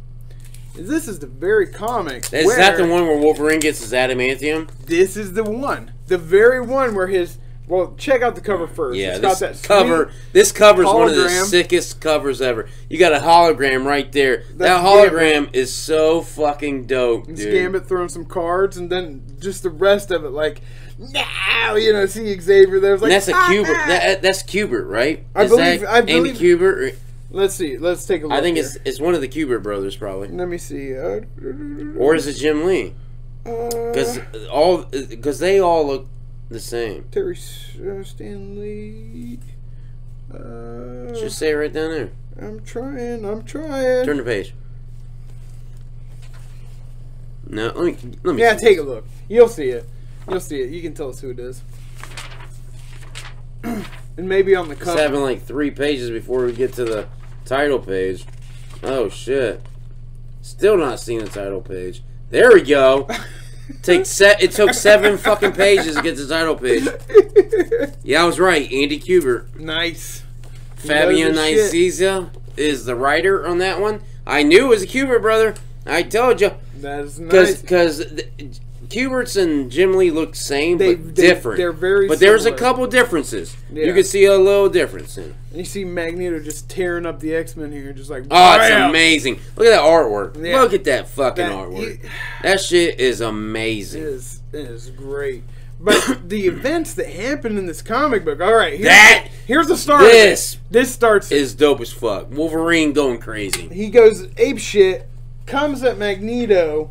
is 0.76 0.88
this 0.88 1.08
is 1.08 1.18
the 1.18 1.26
very 1.26 1.66
comic. 1.66 2.32
Is 2.32 2.54
that 2.56 2.76
the 2.76 2.86
one 2.86 3.06
where 3.06 3.18
Wolverine 3.18 3.58
gets 3.58 3.80
his 3.80 3.92
adamantium? 3.92 4.70
This 4.86 5.16
is 5.16 5.32
the 5.32 5.42
one. 5.42 5.92
The 6.06 6.16
very 6.18 6.60
one 6.60 6.94
where 6.94 7.08
his. 7.08 7.38
Well, 7.66 7.94
check 7.96 8.20
out 8.22 8.34
the 8.34 8.40
cover 8.40 8.66
first. 8.66 8.98
Yeah, 8.98 9.10
It's 9.16 9.20
this 9.20 9.40
got 9.40 9.52
that 9.52 9.62
cover. 9.62 10.12
This 10.32 10.50
cover 10.50 10.82
is 10.82 10.88
one 10.88 11.08
of 11.08 11.14
the 11.16 11.28
sickest 11.28 12.00
covers 12.00 12.40
ever. 12.42 12.68
You 12.88 12.98
got 12.98 13.12
a 13.12 13.18
hologram 13.18 13.84
right 13.84 14.10
there. 14.10 14.38
that 14.50 14.58
That's 14.58 14.84
hologram 14.84 15.54
is 15.54 15.72
so 15.72 16.20
fucking 16.22 16.86
dope, 16.86 17.28
It's 17.28 17.40
dude. 17.40 17.52
Gambit 17.54 17.86
throwing 17.86 18.08
some 18.08 18.24
cards, 18.24 18.76
and 18.76 18.90
then 18.90 19.22
just 19.40 19.62
the 19.62 19.70
rest 19.70 20.10
of 20.10 20.24
it, 20.24 20.30
like, 20.30 20.62
now, 20.98 21.76
you 21.76 21.92
know, 21.92 22.06
see 22.06 22.38
Xavier 22.40 22.80
there. 22.80 22.94
It's 22.94 23.02
And 23.04 23.12
Like, 23.12 23.24
that's 23.24 23.28
a 23.28 23.34
"Ah, 23.34 23.48
Kubert. 23.50 23.76
ah." 23.78 23.86
That, 23.86 24.22
that's 24.22 24.42
Kubert, 24.42 24.88
right? 24.88 25.24
I 25.36 25.44
Is 25.44 25.50
believe- 25.50 25.80
that 25.82 25.88
I 25.90 25.98
Andy 26.00 26.32
believe- 26.32 26.36
Kubert. 26.60 26.96
Let's 27.32 27.54
see. 27.54 27.78
Let's 27.78 28.04
take 28.06 28.22
a 28.22 28.26
look. 28.26 28.32
I 28.36 28.40
think 28.40 28.56
here. 28.56 28.66
it's 28.66 28.76
it's 28.84 29.00
one 29.00 29.14
of 29.14 29.20
the 29.20 29.28
Kubert 29.28 29.62
brothers, 29.62 29.96
probably, 29.96 30.28
Let 30.28 30.48
me 30.48 30.58
see. 30.58 30.96
Uh, 30.96 31.20
or 31.96 32.14
is 32.14 32.26
it 32.26 32.34
Jim 32.34 32.64
Lee? 32.66 32.94
Because 33.44 34.18
uh, 34.18 34.48
all 34.50 34.82
because 34.84 35.38
they 35.38 35.60
all 35.60 35.86
look 35.86 36.08
the 36.48 36.60
same. 36.60 37.04
Terry 37.10 37.36
uh, 37.36 38.02
Stanley. 38.02 39.38
Uh, 40.32 41.12
Just 41.14 41.38
say 41.38 41.50
it 41.50 41.54
right 41.54 41.72
down 41.72 41.90
there. 41.90 42.10
I'm 42.40 42.60
trying. 42.64 43.24
I'm 43.24 43.44
trying. 43.44 44.04
Turn 44.04 44.16
the 44.16 44.22
page. 44.24 44.54
No, 47.48 47.66
let 47.66 47.76
me 47.84 47.96
let 48.22 48.34
me. 48.36 48.42
yeah, 48.42 48.54
take 48.54 48.78
a 48.78 48.82
look. 48.82 49.04
You'll 49.28 49.48
see 49.48 49.68
it. 49.68 49.88
You'll 50.28 50.40
see 50.40 50.60
it. 50.60 50.70
You 50.70 50.82
can 50.82 50.94
tell 50.94 51.08
us 51.08 51.20
who 51.20 51.30
it 51.30 51.38
is. 51.38 51.62
and 53.64 53.84
maybe 54.16 54.54
on 54.54 54.68
the 54.68 54.74
It's 54.74 54.82
cover. 54.84 55.00
having 55.00 55.20
like 55.20 55.42
three 55.42 55.70
pages 55.70 56.10
before 56.10 56.44
we 56.44 56.52
get 56.52 56.72
to 56.74 56.84
the 56.84 57.08
title 57.50 57.80
page. 57.80 58.24
Oh 58.82 59.08
shit! 59.08 59.60
Still 60.40 60.76
not 60.76 61.00
seeing 61.00 61.18
the 61.24 61.28
title 61.28 61.60
page. 61.60 62.02
There 62.30 62.52
we 62.52 62.62
go. 62.62 63.08
Take 63.82 64.06
se- 64.06 64.36
It 64.40 64.52
took 64.52 64.72
seven 64.72 65.18
fucking 65.18 65.52
pages 65.52 65.96
to 65.96 66.02
get 66.02 66.16
the 66.16 66.26
title 66.26 66.56
page. 66.56 66.86
Yeah, 68.02 68.22
I 68.22 68.26
was 68.26 68.40
right. 68.40 68.62
Andy 68.72 68.98
Kubert, 68.98 69.58
nice. 69.58 70.22
Fabio 70.76 71.06
Fabian 71.06 71.34
knows 71.34 71.72
his 71.72 71.72
shit. 71.98 72.08
Nicieza 72.08 72.30
is 72.56 72.84
the 72.84 72.96
writer 72.96 73.46
on 73.46 73.58
that 73.58 73.80
one. 73.80 74.00
I 74.26 74.42
knew 74.42 74.66
it 74.66 74.68
was 74.68 74.82
a 74.82 74.86
Kubert 74.86 75.20
brother. 75.22 75.54
I 75.86 76.02
told 76.02 76.40
you 76.40 76.52
That 76.76 77.00
is 77.04 77.18
because 77.18 77.50
nice. 77.50 77.62
because 77.62 78.00
Kuberts 78.90 79.40
and 79.40 79.70
Jim 79.70 79.94
Lee 79.96 80.10
look 80.10 80.34
same 80.34 80.78
They- 80.78 80.94
but 80.96 81.14
they- 81.14 81.22
different. 81.22 81.58
they're 81.58 81.72
very 81.72 82.08
But 82.08 82.18
there's 82.18 82.44
a 82.44 82.52
couple 82.52 82.86
differences. 82.88 83.56
Yeah. 83.72 83.86
You 83.86 83.94
can 83.94 84.04
see 84.04 84.24
a 84.24 84.36
little 84.36 84.68
difference 84.68 85.16
in. 85.16 85.34
You 85.54 85.64
see 85.64 85.84
Magneto 85.84 86.40
just 86.40 86.68
tearing 86.68 87.06
up 87.06 87.20
the 87.20 87.34
X 87.34 87.56
Men 87.56 87.72
here, 87.72 87.92
just 87.92 88.10
like 88.10 88.24
Oh, 88.30 88.58
it's 88.60 88.70
amazing! 88.74 89.38
Look 89.56 89.66
at 89.66 89.70
that 89.70 89.80
artwork. 89.82 90.44
Yeah. 90.44 90.60
Look 90.60 90.74
at 90.74 90.84
that 90.84 91.08
fucking 91.08 91.46
That- 91.46 91.54
artwork. 91.56 92.00
that 92.42 92.60
shit 92.60 92.98
is 93.00 93.20
It 93.20 93.26
amazing. 93.26 94.02
is 94.02 94.40
it 94.52 94.58
is 94.60 94.90
great. 94.90 95.44
But 95.80 96.18
the 96.28 96.46
events 96.46 96.92
that 96.94 97.06
happen 97.06 97.56
in 97.56 97.66
this 97.66 97.80
comic 97.82 98.24
book, 98.24 98.40
all 98.40 98.52
right, 98.54 98.72
here's, 98.74 98.84
That- 98.88 99.28
here's 99.46 99.66
the 99.68 99.76
start. 99.76 100.02
this 100.02 100.54
of 100.54 100.60
it. 100.60 100.72
this 100.72 100.90
starts. 100.92 101.30
Is 101.32 101.54
dope 101.54 101.80
as 101.80 101.92
fuck. 101.92 102.26
Wolverine 102.30 102.92
going 102.92 103.18
crazy. 103.18 103.68
he 103.72 103.88
goes 103.88 104.26
ape 104.36 104.58
shit, 104.58 105.08
comes 105.46 105.82
at 105.84 105.96
Magneto. 105.96 106.90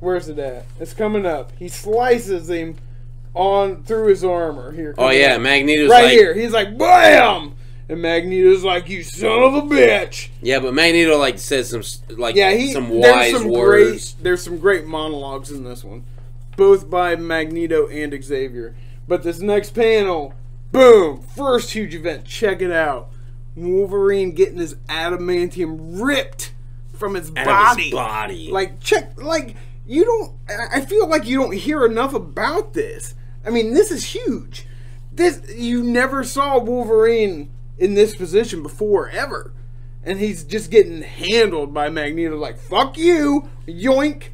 Where's 0.00 0.28
it 0.28 0.38
at? 0.38 0.66
It's 0.78 0.94
coming 0.94 1.26
up. 1.26 1.52
He 1.58 1.68
slices 1.68 2.48
him 2.48 2.76
on 3.34 3.82
through 3.84 4.08
his 4.08 4.24
armor 4.24 4.72
here. 4.72 4.94
Oh 4.98 5.10
yeah, 5.10 5.34
up. 5.34 5.40
Magneto's 5.42 5.90
right 5.90 6.04
like 6.04 6.12
here. 6.12 6.34
He's 6.34 6.52
like 6.52 6.76
bam, 6.78 7.54
and 7.88 8.00
Magneto's 8.02 8.64
like 8.64 8.88
you 8.88 9.02
son 9.02 9.42
of 9.42 9.54
a 9.54 9.62
bitch. 9.62 10.28
yeah, 10.40 10.58
but 10.60 10.74
Magneto 10.74 11.18
like 11.18 11.38
says 11.38 11.68
some 11.70 11.82
like 12.16 12.36
Yeah, 12.36 12.52
he 12.52 12.72
some 12.72 12.88
there's 12.90 13.12
wise 13.12 13.32
some 13.32 13.48
words. 13.48 14.14
great 14.14 14.22
there's 14.24 14.42
some 14.42 14.58
great 14.58 14.86
monologues 14.86 15.50
in 15.50 15.64
this 15.64 15.82
one, 15.84 16.04
both 16.56 16.88
by 16.88 17.16
Magneto 17.16 17.86
and 17.88 18.22
Xavier. 18.24 18.74
But 19.06 19.22
this 19.22 19.40
next 19.40 19.70
panel, 19.70 20.34
boom, 20.70 21.22
first 21.22 21.72
huge 21.72 21.94
event. 21.94 22.24
Check 22.24 22.60
it 22.62 22.70
out. 22.70 23.08
Wolverine 23.56 24.32
getting 24.32 24.58
his 24.58 24.74
adamantium 24.88 26.00
ripped 26.00 26.52
from 26.94 27.14
his 27.14 27.30
Out 27.36 27.44
body. 27.46 27.82
his 27.84 27.92
body. 27.92 28.50
Like 28.50 28.80
check 28.80 29.20
like 29.20 29.56
you 29.88 30.04
don't 30.04 30.36
I 30.70 30.82
feel 30.82 31.08
like 31.08 31.26
you 31.26 31.38
don't 31.38 31.54
hear 31.54 31.84
enough 31.84 32.12
about 32.14 32.74
this. 32.74 33.14
I 33.44 33.50
mean, 33.50 33.72
this 33.72 33.90
is 33.90 34.14
huge. 34.14 34.66
This 35.10 35.42
you 35.56 35.82
never 35.82 36.22
saw 36.22 36.58
Wolverine 36.58 37.50
in 37.78 37.94
this 37.94 38.14
position 38.14 38.62
before 38.62 39.08
ever. 39.08 39.52
And 40.04 40.20
he's 40.20 40.44
just 40.44 40.70
getting 40.70 41.02
handled 41.02 41.72
by 41.74 41.88
Magneto 41.88 42.36
like 42.36 42.58
fuck 42.58 42.98
you, 42.98 43.48
yoink. 43.66 44.24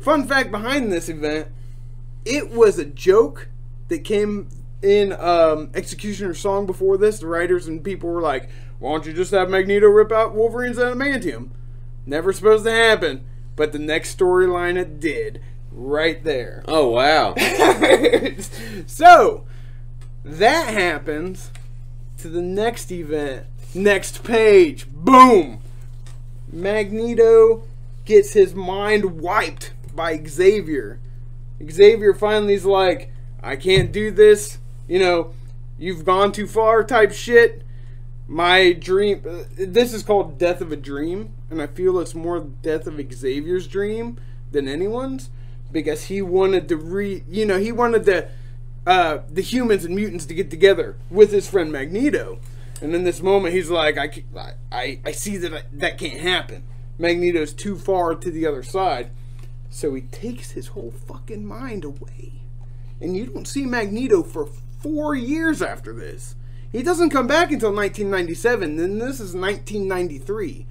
Fun 0.00 0.26
fact 0.26 0.50
behind 0.50 0.90
this 0.90 1.08
event, 1.08 1.48
it 2.24 2.50
was 2.50 2.78
a 2.78 2.84
joke 2.84 3.48
that 3.88 4.04
came 4.04 4.48
in 4.80 5.12
um, 5.12 5.70
X-Cutioner's 5.74 6.40
Song 6.40 6.66
before 6.66 6.96
this. 6.96 7.20
The 7.20 7.26
writers 7.26 7.68
and 7.68 7.84
people 7.84 8.08
were 8.08 8.22
like, 8.22 8.48
"Why 8.78 8.92
don't 8.92 9.06
you 9.06 9.12
just 9.12 9.30
have 9.32 9.50
Magneto 9.50 9.86
rip 9.86 10.10
out 10.10 10.34
Wolverine's 10.34 10.78
adamantium?" 10.78 11.50
Never 12.04 12.32
supposed 12.32 12.64
to 12.64 12.72
happen, 12.72 13.24
but 13.56 13.72
the 13.72 13.78
next 13.78 14.16
storyline 14.18 14.76
it 14.76 15.00
did, 15.00 15.42
right 15.70 16.22
there. 16.24 16.62
oh 16.68 16.88
wow. 16.88 17.34
so 18.86 19.44
that 20.24 20.68
happens 20.72 21.50
to 22.18 22.28
the 22.28 22.42
next 22.42 22.90
event. 22.92 23.46
Next 23.74 24.22
page. 24.22 24.86
Boom. 24.90 25.60
Magneto 26.52 27.62
gets 28.04 28.32
his 28.34 28.54
mind 28.54 29.20
wiped 29.20 29.72
by 29.94 30.22
Xavier. 30.26 31.00
Xavier 31.70 32.14
finally's 32.14 32.64
like, 32.64 33.10
I 33.42 33.56
can't 33.56 33.92
do 33.92 34.10
this. 34.10 34.58
You 34.86 34.98
know, 34.98 35.32
you've 35.78 36.04
gone 36.04 36.32
too 36.32 36.46
far 36.46 36.84
type 36.84 37.12
shit. 37.12 37.62
My 38.28 38.72
dream. 38.72 39.22
uh, 39.28 39.44
This 39.56 39.92
is 39.92 40.02
called 40.02 40.38
Death 40.38 40.60
of 40.60 40.70
a 40.72 40.76
Dream, 40.76 41.34
and 41.52 41.62
I 41.62 41.66
feel 41.68 41.98
it's 41.98 42.14
more 42.14 42.40
Death 42.40 42.86
of 42.86 43.00
Xavier's 43.12 43.68
dream 43.68 44.18
than 44.50 44.66
anyone's 44.66 45.30
because 45.70 46.04
he 46.04 46.20
wanted 46.20 46.68
to 46.68 46.76
re. 46.76 47.22
You 47.28 47.46
know, 47.46 47.58
he 47.58 47.72
wanted 47.72 48.04
the 48.04 48.28
uh, 48.86 49.18
the 49.30 49.42
humans 49.42 49.84
and 49.84 49.94
mutants 49.94 50.26
to 50.26 50.34
get 50.34 50.50
together 50.50 50.96
with 51.10 51.30
his 51.30 51.48
friend 51.48 51.70
Magneto. 51.70 52.38
And 52.80 52.94
in 52.94 53.04
this 53.04 53.22
moment, 53.22 53.54
he's 53.54 53.70
like, 53.70 53.96
I, 53.96 54.24
I, 54.72 54.98
I 55.04 55.12
see 55.12 55.36
that 55.36 55.54
I, 55.54 55.62
that 55.72 55.98
can't 55.98 56.20
happen. 56.20 56.64
Magneto's 56.98 57.52
too 57.52 57.78
far 57.78 58.16
to 58.16 58.30
the 58.30 58.44
other 58.44 58.64
side. 58.64 59.10
So 59.70 59.94
he 59.94 60.02
takes 60.02 60.50
his 60.50 60.68
whole 60.68 60.90
fucking 60.90 61.46
mind 61.46 61.84
away. 61.84 62.42
And 63.00 63.16
you 63.16 63.26
don't 63.26 63.46
see 63.46 63.66
Magneto 63.66 64.22
for 64.22 64.46
four 64.80 65.14
years 65.14 65.62
after 65.62 65.92
this. 65.92 66.34
He 66.72 66.82
doesn't 66.82 67.10
come 67.10 67.26
back 67.26 67.52
until 67.52 67.72
1997, 67.72 68.76
then 68.76 68.98
this 68.98 69.20
is 69.20 69.34
1993. 69.34 70.66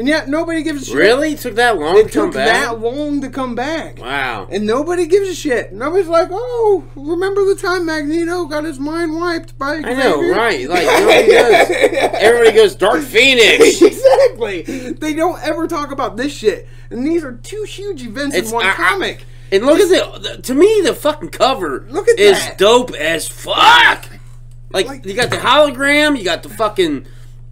And 0.00 0.08
yet 0.08 0.30
nobody 0.30 0.62
gives 0.62 0.80
a 0.80 0.84
shit. 0.86 0.94
Really? 0.94 1.32
It 1.34 1.40
took 1.40 1.56
that 1.56 1.78
long 1.78 1.98
It 1.98 2.04
to 2.04 2.08
come 2.10 2.26
took 2.28 2.34
back? 2.36 2.46
that 2.70 2.80
long 2.80 3.20
to 3.20 3.28
come 3.28 3.54
back. 3.54 3.98
Wow. 3.98 4.48
And 4.50 4.64
nobody 4.66 5.06
gives 5.06 5.28
a 5.28 5.34
shit. 5.34 5.74
Nobody's 5.74 6.08
like, 6.08 6.28
oh, 6.32 6.84
remember 6.96 7.44
the 7.44 7.54
time 7.54 7.84
Magneto 7.84 8.46
got 8.46 8.64
his 8.64 8.78
mind 8.80 9.14
wiped 9.14 9.58
by 9.58 9.74
I 9.74 9.92
know, 9.92 10.22
right? 10.30 10.66
Like 10.70 10.86
nobody 10.86 11.28
does. 11.28 11.70
Everybody 12.14 12.56
goes 12.56 12.74
Dark 12.76 13.02
Phoenix. 13.14 13.82
exactly. 13.82 14.62
They 14.92 15.12
don't 15.12 15.38
ever 15.44 15.68
talk 15.68 15.92
about 15.92 16.16
this 16.16 16.32
shit. 16.32 16.66
And 16.88 17.06
these 17.06 17.22
are 17.22 17.32
two 17.36 17.64
huge 17.64 18.02
events 18.02 18.34
It's- 18.34 18.50
in 18.50 18.54
one 18.56 18.64
I- 18.64 18.70
I- 18.70 18.74
comic. 18.74 19.24
And 19.52 19.66
look 19.66 19.80
at 19.80 19.88
the, 19.90 20.36
the 20.36 20.42
to 20.44 20.54
me 20.54 20.80
the 20.82 20.94
fucking 20.94 21.28
cover 21.28 21.84
Look 21.90 22.08
at 22.08 22.18
is 22.18 22.38
that. 22.38 22.56
dope 22.56 22.92
as 22.92 23.28
fuck. 23.28 24.06
Like, 24.72 24.86
Like- 24.86 25.04
you 25.04 25.12
got 25.12 25.28
the 25.28 25.36
hologram, 25.36 26.16
you 26.16 26.24
got 26.24 26.42
the 26.42 26.48
fucking 26.48 27.06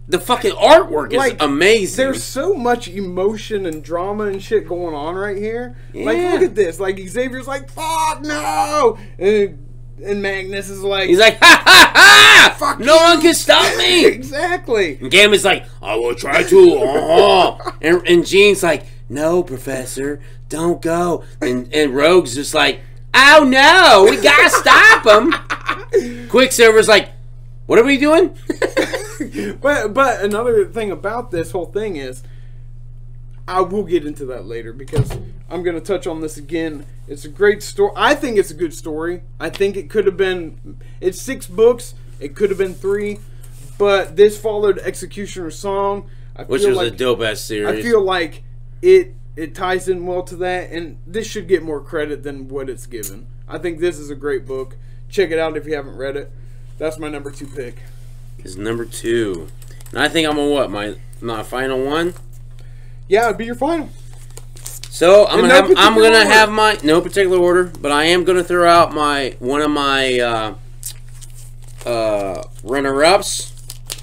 the 0.09 0.19
fucking 0.19 0.51
artwork 0.53 1.11
is 1.11 1.17
Like, 1.17 1.41
amazing. 1.41 2.03
There's 2.03 2.23
so 2.23 2.53
much 2.55 2.87
emotion 2.87 3.65
and 3.65 3.83
drama 3.83 4.25
and 4.25 4.41
shit 4.43 4.67
going 4.67 4.93
on 4.95 5.15
right 5.15 5.37
here. 5.37 5.77
Like, 5.93 6.17
look 6.17 6.41
at 6.41 6.55
this. 6.55 6.79
Like, 6.79 6.97
Xavier's 6.99 7.47
like, 7.47 7.69
fuck, 7.69 8.21
no! 8.23 8.97
And, 9.19 9.65
and 10.03 10.21
Magnus 10.21 10.67
is 10.69 10.81
like, 10.81 11.09
He's 11.09 11.19
like, 11.19 11.37
ha 11.39 11.61
ha 11.63 11.91
ha! 11.95 12.55
Fuck 12.57 12.79
no 12.79 12.95
you." 12.95 13.01
one 13.01 13.21
can 13.21 13.33
stop 13.35 13.77
me. 13.77 14.05
exactly. 14.07 14.97
And 14.99 15.11
Gambit's 15.11 15.45
like, 15.45 15.65
I 15.81 15.95
will 15.95 16.15
try 16.15 16.41
to. 16.43 16.73
Uh-huh. 16.79 17.71
and 17.81 18.01
and 18.07 18.25
Jean's 18.25 18.63
like, 18.63 18.85
No, 19.09 19.43
Professor, 19.43 20.19
don't 20.49 20.81
go. 20.81 21.23
And 21.41 21.71
and 21.73 21.93
Rogue's 21.95 22.33
just 22.33 22.53
like, 22.55 22.81
Oh 23.13 23.45
no, 23.47 24.07
we 24.09 24.17
gotta 24.21 24.49
stop 24.49 25.05
him. 25.05 26.27
Quicksilver's 26.29 26.87
like, 26.87 27.09
What 27.67 27.77
are 27.77 27.83
we 27.83 27.97
doing? 27.97 28.35
But 29.61 29.93
but 29.93 30.21
another 30.21 30.65
thing 30.65 30.91
about 30.91 31.31
this 31.31 31.51
whole 31.51 31.65
thing 31.65 31.95
is, 31.95 32.23
I 33.47 33.61
will 33.61 33.83
get 33.83 34.05
into 34.05 34.25
that 34.25 34.45
later 34.45 34.73
because 34.73 35.11
I'm 35.49 35.63
going 35.63 35.75
to 35.75 35.81
touch 35.81 36.05
on 36.07 36.21
this 36.21 36.37
again. 36.37 36.85
It's 37.07 37.25
a 37.25 37.29
great 37.29 37.63
story. 37.63 37.91
I 37.95 38.15
think 38.15 38.37
it's 38.37 38.51
a 38.51 38.55
good 38.55 38.73
story. 38.73 39.23
I 39.39 39.49
think 39.49 39.75
it 39.75 39.89
could 39.89 40.05
have 40.05 40.17
been. 40.17 40.79
It's 41.01 41.21
six 41.21 41.47
books. 41.47 41.95
It 42.19 42.35
could 42.35 42.49
have 42.49 42.59
been 42.59 42.73
three, 42.73 43.19
but 43.77 44.15
this 44.15 44.39
followed 44.39 44.79
X-Cutioner's 44.83 45.57
Song. 45.57 46.09
I 46.35 46.43
Which 46.43 46.61
feel 46.61 46.69
was 46.69 46.77
like, 46.77 46.93
a 46.93 46.95
dope 46.95 47.21
ass 47.21 47.41
series. 47.41 47.79
I 47.79 47.81
feel 47.81 48.01
like 48.01 48.43
it 48.81 49.13
it 49.35 49.55
ties 49.55 49.87
in 49.87 50.05
well 50.05 50.23
to 50.23 50.35
that, 50.37 50.69
and 50.71 50.99
this 51.07 51.27
should 51.27 51.47
get 51.47 51.63
more 51.63 51.81
credit 51.81 52.23
than 52.23 52.49
what 52.49 52.69
it's 52.69 52.85
given. 52.85 53.27
I 53.47 53.57
think 53.57 53.79
this 53.79 53.97
is 53.97 54.09
a 54.09 54.15
great 54.15 54.45
book. 54.45 54.75
Check 55.09 55.31
it 55.31 55.39
out 55.39 55.57
if 55.57 55.65
you 55.65 55.75
haven't 55.75 55.95
read 55.95 56.17
it. 56.17 56.31
That's 56.77 56.99
my 56.99 57.09
number 57.09 57.31
two 57.31 57.47
pick. 57.47 57.77
Is 58.45 58.57
number 58.57 58.85
two. 58.85 59.47
And 59.91 59.99
I 59.99 60.07
think 60.09 60.27
I'm 60.27 60.37
on 60.39 60.49
what? 60.49 60.69
My 60.71 60.95
my 61.21 61.43
final 61.43 61.83
one? 61.83 62.13
Yeah, 63.07 63.25
it'd 63.25 63.37
be 63.37 63.45
your 63.45 63.55
final. 63.55 63.89
So 64.89 65.25
I'm 65.27 65.39
In 65.39 65.45
gonna 65.47 65.61
no 65.61 65.67
have, 65.67 65.77
I'm 65.77 65.95
gonna 65.95 66.17
order. 66.19 66.29
have 66.29 66.51
my 66.51 66.77
no 66.83 67.01
particular 67.01 67.37
order, 67.37 67.71
but 67.79 67.91
I 67.91 68.05
am 68.05 68.23
gonna 68.23 68.43
throw 68.43 68.67
out 68.69 68.93
my 68.93 69.35
one 69.39 69.61
of 69.61 69.71
my 69.71 70.19
uh, 70.19 70.55
uh, 71.85 72.43
runner 72.63 73.03
ups. 73.03 73.53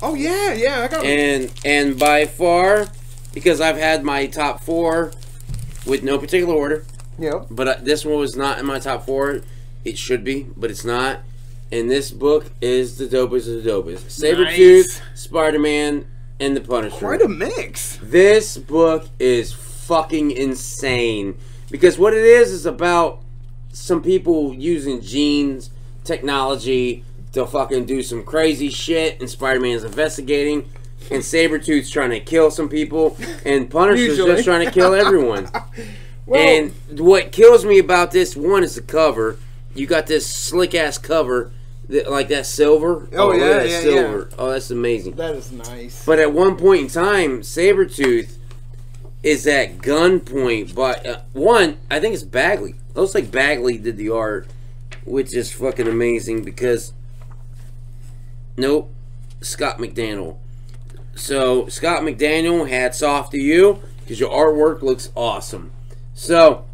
Oh 0.03 0.15
yeah, 0.15 0.53
yeah, 0.55 0.83
I 0.83 0.89
got 0.89 1.05
and 1.05 1.53
and 1.65 1.99
by 1.99 2.27
far 2.27 2.87
because 3.33 3.61
I've 3.61 3.77
had 3.77 4.03
my 4.05 4.27
top 4.27 4.63
four 4.63 5.13
with 5.87 6.03
no 6.03 6.19
particular 6.19 6.55
order, 6.55 6.85
Yep. 7.19 7.47
but 7.51 7.69
uh, 7.69 7.77
this 7.83 8.05
one 8.05 8.19
was 8.19 8.37
not 8.37 8.59
in 8.59 8.67
my 8.67 8.79
top 8.79 9.07
four. 9.07 9.41
It 9.85 9.97
should 9.99 10.25
be, 10.25 10.47
but 10.57 10.71
it's 10.71 10.85
not. 10.85 11.21
And 11.73 11.91
this 11.91 12.11
book 12.11 12.51
is 12.61 12.97
the 12.99 13.07
dopest 13.07 13.49
of 13.57 13.63
the 13.65 13.71
dopest. 13.71 14.05
Sabretooth, 14.07 15.01
Nice. 15.01 15.03
Spider 15.15 15.59
Man, 15.59 16.07
and 16.39 16.57
the 16.57 16.61
Punisher. 16.61 16.97
Quite 16.97 17.23
a 17.23 17.29
mix. 17.29 17.99
This 18.03 18.57
book 18.57 19.09
is 19.19 19.53
fucking 19.53 20.31
insane 20.33 21.37
because 21.71 21.99
what 21.99 22.13
it 22.13 22.25
is 22.25 22.53
is 22.53 22.67
about 22.67 23.23
some 23.73 24.03
people 24.03 24.55
using 24.55 25.01
genes 25.01 25.71
technology 26.05 27.05
to 27.33 27.47
fucking 27.47 27.85
do 27.85 28.03
some 28.03 28.23
crazy 28.23 28.71
shit, 28.71 29.21
and 29.21 29.29
Spider 29.29 29.61
Man's 29.61 29.85
investigating, 29.85 30.71
and 31.11 31.23
Sabretooth's 31.23 31.91
trying 31.91 32.11
to 32.11 32.21
kill 32.21 32.51
some 32.51 32.69
people, 32.69 33.17
and 33.45 33.69
Punisher's 33.69 34.07
Usually. 34.19 34.33
just 34.33 34.45
trying 34.45 34.65
to 34.65 34.71
kill 34.73 34.95
everyone. 34.95 35.49
Well, 36.29 36.41
and 36.41 36.99
what 36.99 37.31
kills 37.31 37.65
me 37.65 37.79
about 37.79 38.11
this 38.11 38.35
one 38.35 38.65
is 38.65 38.75
the 38.75 38.83
cover. 38.83 39.39
You 39.77 39.87
got 39.87 40.07
this 40.07 40.27
slick 40.27 40.75
ass 40.75 40.99
cover, 40.99 41.53
that, 41.89 42.11
like 42.11 42.29
that 42.29 42.47
silver. 42.47 43.09
Oh, 43.13 43.33
at 43.33 43.39
yeah, 43.39 43.63
yeah, 43.63 43.81
silver. 43.81 44.31
Oh, 44.39 44.51
that's 44.51 44.71
amazing. 44.71 45.15
that 45.17 45.35
is 45.35 45.53
nice. 45.53 46.05
But 46.05 46.19
at 46.19 46.33
one 46.33 46.57
point 46.57 46.83
in 46.83 46.89
time, 46.89 47.41
Sabretooth 47.43 48.37
is 49.23 49.47
at 49.47 49.79
gunpoint. 49.79 50.75
But 50.75 51.07
uh, 51.07 51.21
one, 51.33 51.79
I 51.91 52.01
think 52.01 52.15
it's 52.15 52.23
Bagley. 52.23 52.75
Looks 52.95 53.15
like 53.15 53.31
Bagley 53.31 53.79
did 53.79 53.97
the 53.97 54.11
art, 54.11 54.49
which 55.05 55.35
is 55.35 55.53
fucking 55.53 55.87
amazing 55.89 56.45
because. 56.45 56.93
Nope, 58.57 58.91
Scott 59.43 59.79
McDaniel. 59.79 60.39
So, 61.15 61.67
Scott 61.69 62.03
McDaniel, 62.03 62.69
hats 62.69 63.03
off 63.03 63.31
to 63.31 63.39
you 63.39 63.81
because 64.01 64.21
your 64.21 64.31
artwork 64.31 64.83
looks 64.83 65.11
awesome. 65.15 65.73
So, 66.15 66.65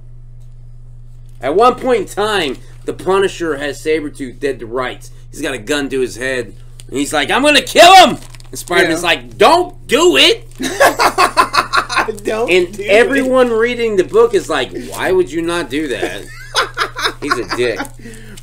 at 1.40 1.54
one 1.56 1.74
point 1.74 2.00
in 2.02 2.06
time, 2.06 2.58
the 2.84 2.92
Punisher 2.92 3.56
has 3.56 3.82
Sabretooth 3.82 4.38
dead 4.40 4.58
to 4.60 4.66
rights. 4.66 5.10
He's 5.30 5.40
got 5.42 5.54
a 5.54 5.58
gun 5.58 5.88
to 5.90 6.00
his 6.00 6.16
head. 6.16 6.54
And 6.88 6.96
he's 6.98 7.12
like, 7.12 7.30
I'm 7.30 7.42
going 7.42 7.54
to 7.54 7.62
kill 7.62 7.94
him! 8.06 8.18
And 8.50 8.58
Spider-Man's 8.58 9.00
Yeah. 9.02 9.06
like, 9.08 9.38
don't 9.38 9.86
do 9.86 10.16
it! 10.16 10.46
Don't. 12.24 12.50
And 12.50 12.76
do 12.76 12.82
everyone 12.84 13.50
reading 13.50 13.96
the 13.96 14.04
book 14.04 14.34
is 14.34 14.48
like, 14.50 14.72
why 14.88 15.12
would 15.12 15.30
you 15.30 15.40
not 15.40 15.70
do 15.70 15.88
that? 15.88 16.26
He's 17.22 17.38
a 17.38 17.56
dick. 17.56 17.78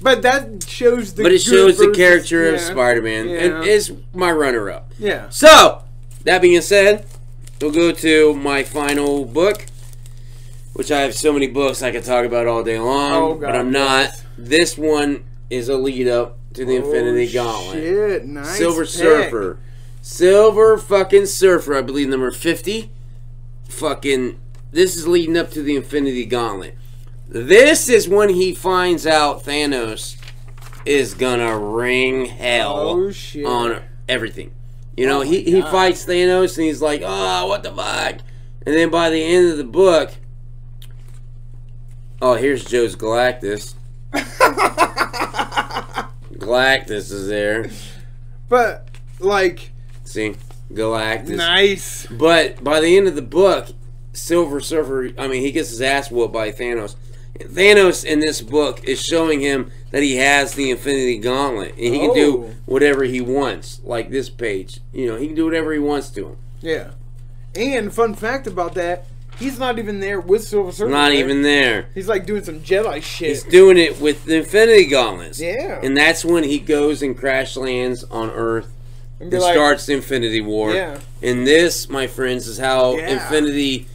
But 0.02 0.22
that 0.22 0.64
shows 0.66 1.14
the. 1.14 1.24
But 1.24 1.34
it 1.34 1.40
shows 1.42 1.78
the 1.78 1.88
versus- 1.88 1.98
character 1.98 2.54
of. 2.54 2.62
Spider-Man. 2.62 3.28
Yeah. 3.28 3.36
It 3.62 3.68
is 3.68 3.92
my 4.14 4.32
runner-up. 4.32 4.92
Yeah. 4.98 5.28
So, 5.30 5.84
that 6.24 6.42
being 6.42 6.62
said, 6.62 7.06
we'll 7.62 7.72
go 7.72 7.92
to 7.92 8.34
my 8.36 8.64
final 8.64 9.26
book, 9.26 9.66
which 10.74 10.90
I 10.92 11.02
have 11.02 11.14
so 11.16 11.34
many 11.34 11.48
books 11.48 11.84
I 11.84 11.92
could 11.92 12.06
talk 12.06 12.26
about 12.26 12.48
all 12.48 12.64
day 12.64 12.80
long, 12.80 13.12
Oh, 13.14 13.36
but 13.36 13.56
I'm 13.56 13.72
not. 13.72 14.04
yes. 14.06 14.24
This 14.40 14.78
one 14.78 15.26
is 15.50 15.68
a 15.68 15.76
lead 15.76 16.08
up 16.08 16.38
to 16.54 16.64
the 16.64 16.78
oh, 16.78 16.86
Infinity 16.86 17.38
oh, 17.38 17.44
Gauntlet. 17.44 17.84
Shit, 17.84 18.26
nice. 18.26 18.58
Silver 18.58 18.84
pick. 18.84 18.90
Surfer. 18.90 19.60
Silver 20.02 20.78
fucking 20.78 21.26
Surfer, 21.26 21.76
I 21.76 21.82
believe 21.82 22.08
number 22.08 22.32
50. 22.32 22.90
Fucking, 23.68 24.40
this 24.72 24.96
is 24.96 25.08
leading 25.08 25.38
up 25.38 25.52
to 25.52 25.62
the 25.62 25.76
Infinity 25.76 26.26
Gauntlet. 26.26 26.78
This 27.28 27.90
is 27.90 28.08
when 28.08 28.30
he 28.30 28.56
finds 28.56 29.06
out 29.06 29.44
Thanos 29.44 30.16
is 30.86 31.14
gonna 31.14 31.60
ring 31.60 32.26
hell 32.26 32.76
Oh 32.78 33.46
on 33.46 33.84
everything. 34.08 34.52
You 34.96 35.06
know, 35.06 35.20
Oh 35.20 35.24
he, 35.24 35.44
he 35.44 35.62
fights 35.62 36.06
Thanos 36.06 36.58
and 36.58 36.66
he's 36.66 36.82
like, 36.82 37.02
oh, 37.04 37.46
what 37.48 37.64
the 37.64 37.72
fuck? 37.74 38.22
And 38.66 38.76
then 38.76 38.90
by 38.90 39.10
the 39.10 39.22
end 39.22 39.52
of 39.52 39.58
the 39.58 39.66
book, 39.66 40.12
oh, 42.22 42.36
here's 42.36 42.64
Joe's 42.64 42.96
Galactus. 42.96 43.76
Galactus 46.34 47.12
is 47.12 47.28
there. 47.28 47.70
But 48.48 48.88
like, 49.20 49.72
See? 50.04 50.36
Galactus. 50.72 51.36
nice. 51.36 52.06
But 52.08 52.64
by 52.64 52.80
the 52.80 52.96
end 52.98 53.08
of 53.08 53.16
the 53.16 53.22
book, 53.22 53.68
Silver 54.14 54.60
Surfer, 54.60 55.10
I 55.18 55.28
mean, 55.28 55.42
he 55.42 55.52
gets 55.52 55.70
his 55.70 55.82
ass 55.82 56.10
whooped 56.12 56.34
by 56.34 56.52
Thanos. 56.52 56.96
Thanos 57.40 58.04
in 58.04 58.20
this 58.20 58.42
book 58.42 58.84
is 58.84 59.02
showing 59.02 59.40
him 59.40 59.72
that 59.92 60.04
he 60.04 60.18
has 60.18 60.54
the 60.56 60.72
Infinity 60.72 61.20
Gauntlet 61.20 61.72
and 61.72 61.80
he 61.94 62.00
can 62.00 62.10
Oh. 62.10 62.14
do 62.16 62.56
whatever 62.66 63.04
he 63.06 63.22
wants, 63.22 63.80
like 63.84 64.10
this 64.10 64.30
page. 64.30 64.82
You 64.92 65.08
know, 65.08 65.16
he 65.18 65.28
can 65.28 65.36
do 65.36 65.46
whatever 65.46 65.72
he 65.72 65.80
wants 65.80 66.10
to 66.12 66.28
him. 66.30 66.38
Yeah. 66.62 66.92
And 67.56 67.94
fun 67.94 68.14
fact 68.16 68.46
about 68.48 68.74
that, 68.76 69.06
he's 69.40 69.58
not 69.58 69.80
even 69.80 70.00
there 70.00 70.20
with 70.20 70.44
Silver 70.44 70.72
Surfer. 70.72 70.90
Not 70.92 71.10
right? 71.10 71.18
even 71.20 71.42
there. 71.42 71.88
He's 71.94 72.08
like 72.08 72.26
doing 72.26 72.44
some 72.44 72.60
Jedi 72.62 73.02
shit. 73.02 73.30
He's 73.30 73.44
doing 73.44 73.78
it 73.78 74.00
with 74.00 74.26
the 74.26 74.36
Infinity 74.38 74.86
Gauntlets. 74.86 75.40
Yeah. 75.40 75.80
And 75.82 75.96
that's 75.98 76.24
when 76.24 76.44
he 76.44 76.60
goes 76.60 77.02
and 77.02 77.18
crash 77.18 77.56
lands 77.58 78.04
on 78.06 78.30
Earth 78.32 78.72
And 79.20 79.34
and 79.34 79.42
like, 79.42 79.54
starts 79.54 79.86
the 79.86 79.94
Infinity 79.94 80.42
War. 80.42 80.74
Yeah. 80.74 81.00
And 81.22 81.48
this, 81.48 81.90
my 81.90 82.08
friends, 82.08 82.48
is 82.48 82.58
how 82.60 82.96
Yeah. 82.98 83.10
Infinity 83.14 83.88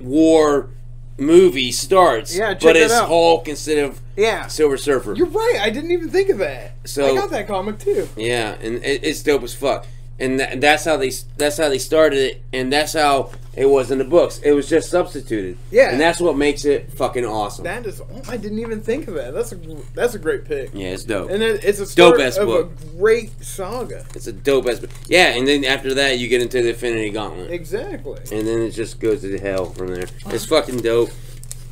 War 0.00 0.68
movie 1.16 1.70
starts. 1.72 2.36
Yeah, 2.36 2.54
but 2.54 2.60
that 2.62 2.76
it's 2.76 2.92
out. 2.92 3.06
Hulk 3.08 3.48
instead 3.48 3.78
of 3.78 4.00
Yeah. 4.16 4.46
Silver 4.48 4.76
Surfer. 4.76 5.14
You're 5.14 5.26
right. 5.28 5.58
I 5.60 5.70
didn't 5.70 5.92
even 5.92 6.10
think 6.10 6.28
of 6.30 6.38
that. 6.38 6.72
So- 6.84 7.12
I 7.12 7.14
got 7.14 7.30
that 7.30 7.46
comic 7.46 7.78
too. 7.78 8.08
yeah, 8.16 8.56
and 8.60 8.84
it, 8.84 9.04
it's 9.04 9.22
dope 9.22 9.42
as 9.44 9.54
fuck. 9.54 9.86
And 10.18 10.38
tha- 10.40 10.54
that's 10.56 10.84
how 10.84 10.96
they 10.96 11.10
that's 11.36 11.56
how 11.58 11.68
they 11.68 11.78
started 11.78 12.18
it, 12.18 12.42
and 12.52 12.72
that's 12.72 12.92
how 12.92 13.30
it 13.56 13.66
was 13.66 13.90
in 13.92 13.98
the 13.98 14.04
books. 14.04 14.38
It 14.40 14.50
was 14.52 14.68
just 14.68 14.90
substituted. 14.90 15.56
Yeah. 15.70 15.90
and 15.90 16.00
that's 16.00 16.20
what 16.20 16.36
makes 16.36 16.64
it 16.64 16.92
fucking 16.92 17.24
awesome. 17.24 17.64
That 17.64 17.86
is, 17.86 18.00
oh, 18.00 18.22
I 18.28 18.36
didn't 18.36 18.58
even 18.58 18.80
think 18.80 19.06
of 19.06 19.14
that. 19.14 19.32
That's 19.32 19.52
a 19.52 19.56
that's 19.94 20.14
a 20.14 20.18
great 20.18 20.44
pick. 20.44 20.70
yeah, 20.74 20.88
it's 20.88 21.04
dope. 21.04 21.30
And 21.30 21.42
it, 21.42 21.62
it's 21.64 21.78
a 21.78 21.86
start 21.86 22.14
Dope-ass 22.16 22.36
of 22.38 22.46
book. 22.48 22.70
a 22.72 22.96
great 22.96 23.30
saga. 23.44 24.04
It's 24.14 24.26
a 24.26 24.32
dope 24.32 24.66
ass. 24.66 24.80
Yeah, 25.08 25.36
and 25.36 25.46
then 25.46 25.64
after 25.64 25.94
that, 25.94 26.18
you 26.18 26.26
get 26.28 26.42
into 26.42 26.62
the 26.62 26.70
Infinity 26.70 27.10
Gauntlet, 27.10 27.50
Exactly. 27.50 28.18
and 28.32 28.46
then 28.46 28.60
it 28.62 28.70
just 28.72 28.98
goes 29.00 29.20
to 29.22 29.38
hell 29.38 29.66
from 29.66 29.88
there. 29.94 30.06
It's 30.26 30.46
fucking 30.46 30.78
dope. 30.80 31.10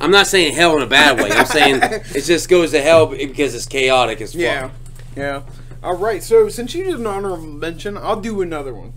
I'm 0.01 0.11
not 0.11 0.27
saying 0.27 0.53
hell 0.53 0.75
in 0.77 0.83
a 0.83 0.87
bad 0.87 1.17
way. 1.19 1.29
I'm 1.31 1.45
saying 1.45 1.79
it 1.81 2.23
just 2.23 2.49
goes 2.49 2.71
to 2.71 2.81
hell 2.81 3.07
because 3.07 3.55
it's 3.55 3.65
chaotic 3.65 4.19
as 4.21 4.31
fuck. 4.33 4.41
Yeah. 4.41 4.69
Yeah. 5.15 5.43
All 5.83 5.97
right. 5.97 6.23
So 6.23 6.47
since 6.47 6.73
you 6.73 6.83
did 6.85 6.95
an 6.95 7.05
honorable 7.07 7.43
mention, 7.45 7.97
I'll 7.97 8.21
do 8.21 8.41
another 8.41 8.73
one. 8.73 8.93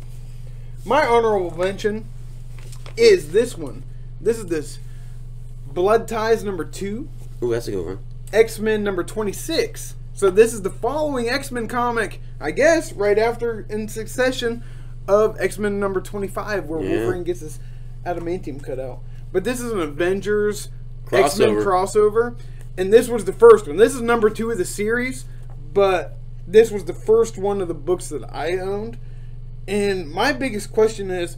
My 0.84 1.04
honorable 1.04 1.56
mention 1.56 2.08
is 2.96 3.32
this 3.32 3.58
one. 3.58 3.82
This 4.20 4.38
is 4.38 4.46
this 4.46 4.78
Blood 5.66 6.06
Ties 6.08 6.44
number 6.44 6.64
two, 6.64 7.08
Ooh, 7.42 7.50
that's 7.50 7.68
a 7.68 7.72
good 7.72 7.84
one. 7.84 7.98
X 8.32 8.58
Men 8.58 8.84
number 8.84 9.02
twenty 9.02 9.32
six. 9.32 9.94
So 10.14 10.30
this 10.30 10.54
is 10.54 10.62
the 10.62 10.70
following 10.70 11.28
X 11.28 11.50
Men 11.50 11.68
comic, 11.68 12.20
I 12.40 12.52
guess, 12.52 12.92
right 12.92 13.18
after 13.18 13.66
in 13.68 13.88
succession 13.88 14.62
of 15.08 15.38
X 15.40 15.58
Men 15.58 15.78
number 15.80 16.00
twenty 16.00 16.28
five, 16.28 16.66
where 16.66 16.80
Yeah. 16.80 16.98
Wolverine 16.98 17.24
gets 17.24 17.40
his 17.40 17.58
adamantium 18.06 18.62
cut 18.62 18.78
out. 18.78 19.00
But 19.32 19.44
this 19.44 19.60
is 19.60 19.72
an 19.72 19.80
Avengers 19.80 20.68
X 21.12 21.38
Men 21.38 21.56
Crossover. 21.56 21.64
crossover, 21.64 22.38
and 22.78 22.92
this 22.92 23.08
was 23.08 23.24
the 23.24 23.32
first 23.32 23.66
one. 23.66 23.76
This 23.76 23.94
is 23.94 24.00
number 24.00 24.30
two 24.30 24.50
of 24.50 24.56
the 24.56 24.64
series, 24.64 25.24
but 25.74 26.16
this 26.46 26.70
was 26.70 26.84
the 26.84 26.94
first 26.94 27.38
one 27.38 27.60
of 27.60 27.68
the 27.68 27.74
books 27.74 28.08
that 28.08 28.22
I 28.32 28.58
owned. 28.58 28.98
And 29.68 30.10
my 30.10 30.32
biggest 30.32 30.72
question 30.72 31.10
is, 31.10 31.36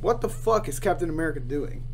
what 0.00 0.20
the 0.20 0.28
fuck 0.28 0.68
is 0.68 0.78
Captain 0.80 1.10
America 1.10 1.40
doing? 1.40 1.84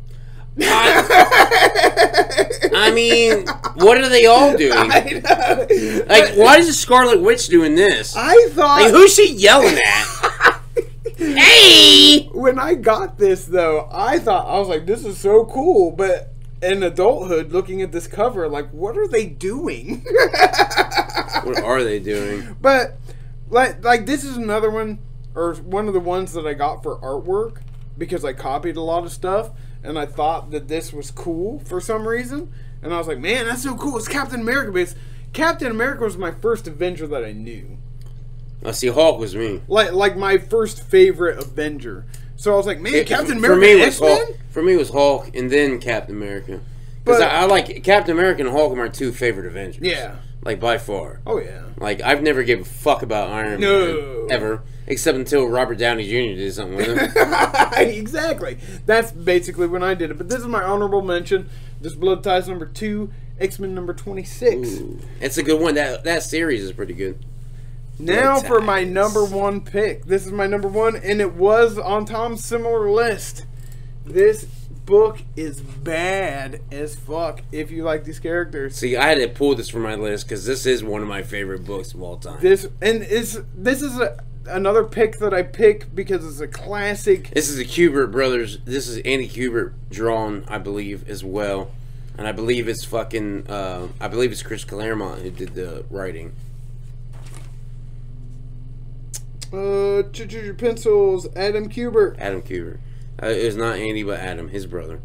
I 2.75 2.91
mean, 2.93 3.45
what 3.75 3.97
are 3.97 4.09
they 4.09 4.25
all 4.25 4.55
doing? 4.55 4.73
I. 4.77 6.03
Like, 6.07 6.35
why 6.35 6.57
is 6.57 6.67
the 6.67 6.73
Scarlet 6.73 7.21
Witch 7.21 7.47
doing 7.47 7.75
this? 7.75 8.15
I 8.15 8.49
thought 8.51 8.81
Like, 8.81 8.91
who's 8.91 9.13
she 9.15 9.33
yelling 9.33 9.77
at? 9.77 10.59
hey! 11.17 12.29
when 12.33 12.59
I 12.59 12.75
got 12.75 13.17
this 13.17 13.45
though, 13.45 13.89
I 13.91 14.19
thought 14.19 14.45
I 14.47 14.59
was 14.59 14.67
like, 14.67 14.85
this 14.85 15.05
is 15.05 15.17
so 15.17 15.45
cool, 15.45 15.91
but 15.91 16.32
in 16.63 16.83
adulthood, 16.83 17.51
looking 17.51 17.81
at 17.81 17.91
this 17.91 18.07
cover, 18.07 18.47
like, 18.47 18.69
what 18.71 18.97
are 18.97 19.07
they 19.07 19.25
doing? 19.25 20.05
What 21.43 21.61
are 21.61 21.83
they 21.83 21.99
doing? 21.99 22.55
but 22.61 22.95
like, 23.49 23.83
like 23.83 24.05
this 24.05 24.23
is 24.23 24.37
another 24.37 24.69
one, 24.69 24.99
or 25.35 25.55
one 25.55 25.87
of 25.87 25.93
the 25.93 25.99
ones 25.99 26.31
that 26.33 26.45
I 26.45 26.53
got 26.53 26.83
for 26.83 26.97
artwork 26.99 27.61
because 27.97 28.23
I 28.23 28.33
copied 28.33 28.77
a 28.77 28.81
lot 28.81 29.03
of 29.03 29.11
stuff, 29.11 29.51
and 29.83 29.99
I 29.99 30.05
thought 30.05 30.51
that 30.51 30.67
this 30.67 30.93
was 30.93 31.11
cool 31.11 31.59
for 31.59 31.81
some 31.81 32.07
reason, 32.07 32.51
and 32.81 32.93
I 32.93 32.97
was 32.97 33.07
like, 33.07 33.19
man, 33.19 33.47
that's 33.47 33.63
so 33.63 33.75
cool. 33.75 33.97
It's 33.97 34.07
Captain 34.07 34.41
America, 34.41 34.71
because 34.71 34.95
Captain 35.33 35.69
America 35.69 36.03
was 36.03 36.17
my 36.17 36.31
first 36.31 36.67
Avenger 36.67 37.07
that 37.07 37.25
I 37.25 37.33
knew. 37.33 37.77
I 38.65 38.71
see 38.71 38.87
Hulk 38.87 39.19
was 39.19 39.35
me. 39.35 39.61
Like, 39.67 39.91
like 39.91 40.15
my 40.15 40.37
first 40.37 40.83
favorite 40.83 41.37
Avenger. 41.37 42.05
So 42.35 42.53
I 42.53 42.57
was 42.57 42.65
like, 42.65 42.79
man, 42.79 42.93
It- 42.95 43.07
Captain 43.07 43.41
for 43.41 43.55
me 43.55 43.75
was 43.75 43.99
Hulk. 43.99 44.37
For 44.49 44.61
me 44.61 44.75
was 44.75 44.89
Hulk 44.89 45.35
and 45.35 45.51
then 45.51 45.79
Captain 45.79 46.15
America. 46.15 46.59
Because 47.03 47.21
I, 47.21 47.41
I 47.41 47.45
like 47.45 47.83
Captain 47.83 48.11
America 48.17 48.41
and 48.43 48.51
Hulk 48.51 48.71
are 48.71 48.75
my 48.75 48.87
two 48.87 49.11
favorite 49.11 49.45
Avengers. 49.45 49.81
Yeah. 49.81 50.15
Like 50.43 50.59
by 50.59 50.77
far. 50.77 51.21
Oh 51.25 51.39
yeah. 51.39 51.63
Like 51.77 52.01
I've 52.01 52.21
never 52.21 52.43
gave 52.43 52.61
a 52.61 52.65
fuck 52.65 53.01
about 53.01 53.29
Iron 53.29 53.59
No. 53.61 54.25
Man 54.27 54.31
ever, 54.31 54.61
except 54.87 55.17
until 55.17 55.45
Robert 55.47 55.77
Downey 55.77 56.05
Jr. 56.05 56.37
did 56.37 56.53
something 56.53 56.77
with 56.77 56.87
him. 56.87 57.11
exactly. 57.77 58.57
That's 58.85 59.11
basically 59.11 59.67
when 59.67 59.83
I 59.83 59.93
did 59.93 60.11
it. 60.11 60.17
But 60.17 60.29
this 60.29 60.39
is 60.39 60.47
my 60.47 60.63
honorable 60.63 61.01
mention. 61.01 61.49
This 61.81 61.95
Blood 61.95 62.23
Ties 62.23 62.47
number 62.47 62.65
two, 62.65 63.11
X 63.39 63.59
Men 63.59 63.73
number 63.73 63.93
twenty 63.93 64.23
six. 64.23 64.79
It's 65.21 65.37
a 65.37 65.43
good 65.43 65.61
one. 65.61 65.75
That 65.75 66.03
that 66.03 66.23
series 66.23 66.63
is 66.63 66.71
pretty 66.73 66.93
good. 66.93 67.25
Now 67.99 68.39
for 68.39 68.59
my 68.59 68.83
number 68.83 69.23
one 69.23 69.61
pick. 69.61 70.05
This 70.05 70.25
is 70.25 70.31
my 70.31 70.47
number 70.47 70.67
one, 70.67 70.95
and 70.95 71.21
it 71.21 71.33
was 71.33 71.77
on 71.77 72.05
Tom's 72.05 72.43
similar 72.43 72.89
list. 72.89 73.45
This 74.05 74.45
book 74.85 75.21
is 75.35 75.61
bad 75.61 76.61
as 76.71 76.95
fuck 76.95 77.41
if 77.51 77.71
you 77.71 77.83
like 77.83 78.03
these 78.03 78.19
characters. 78.19 78.75
See, 78.75 78.97
I 78.97 79.07
had 79.07 79.17
to 79.19 79.27
pull 79.27 79.55
this 79.55 79.69
from 79.69 79.81
my 79.81 79.95
list 79.95 80.25
because 80.25 80.45
this 80.45 80.65
is 80.65 80.83
one 80.83 81.01
of 81.01 81.07
my 81.07 81.23
favorite 81.23 81.65
books 81.65 81.93
of 81.93 82.01
all 82.01 82.17
time. 82.17 82.39
This 82.41 82.67
and 82.81 83.03
is 83.03 83.41
this 83.55 83.81
is 83.81 83.99
a, 83.99 84.17
another 84.47 84.83
pick 84.83 85.19
that 85.19 85.33
I 85.33 85.43
pick 85.43 85.93
because 85.95 86.25
it's 86.25 86.39
a 86.39 86.47
classic. 86.47 87.29
This 87.29 87.49
is 87.49 87.57
the 87.57 87.65
Kubert 87.65 88.11
brothers. 88.11 88.59
This 88.65 88.87
is 88.87 88.97
Andy 88.97 89.29
Kubert 89.29 89.73
drawn, 89.89 90.43
I 90.47 90.57
believe, 90.57 91.07
as 91.07 91.23
well. 91.23 91.71
And 92.17 92.27
I 92.27 92.31
believe 92.31 92.67
it's 92.67 92.83
fucking. 92.83 93.47
Uh, 93.47 93.87
I 93.99 94.07
believe 94.07 94.31
it's 94.31 94.43
Chris 94.43 94.63
Claremont 94.63 95.21
who 95.21 95.31
did 95.31 95.53
the 95.55 95.85
writing. 95.89 96.33
Uh, 99.53 100.01
ch- 100.11 100.57
pencils, 100.57 101.27
Adam 101.35 101.69
Kubert. 101.69 102.15
Adam 102.17 102.41
Kubert. 102.41 102.79
Uh, 103.21 103.27
it 103.27 103.45
was 103.45 103.55
not 103.55 103.77
Andy, 103.77 104.03
but 104.03 104.19
Adam, 104.19 104.49
his 104.49 104.65
brother. 104.65 104.99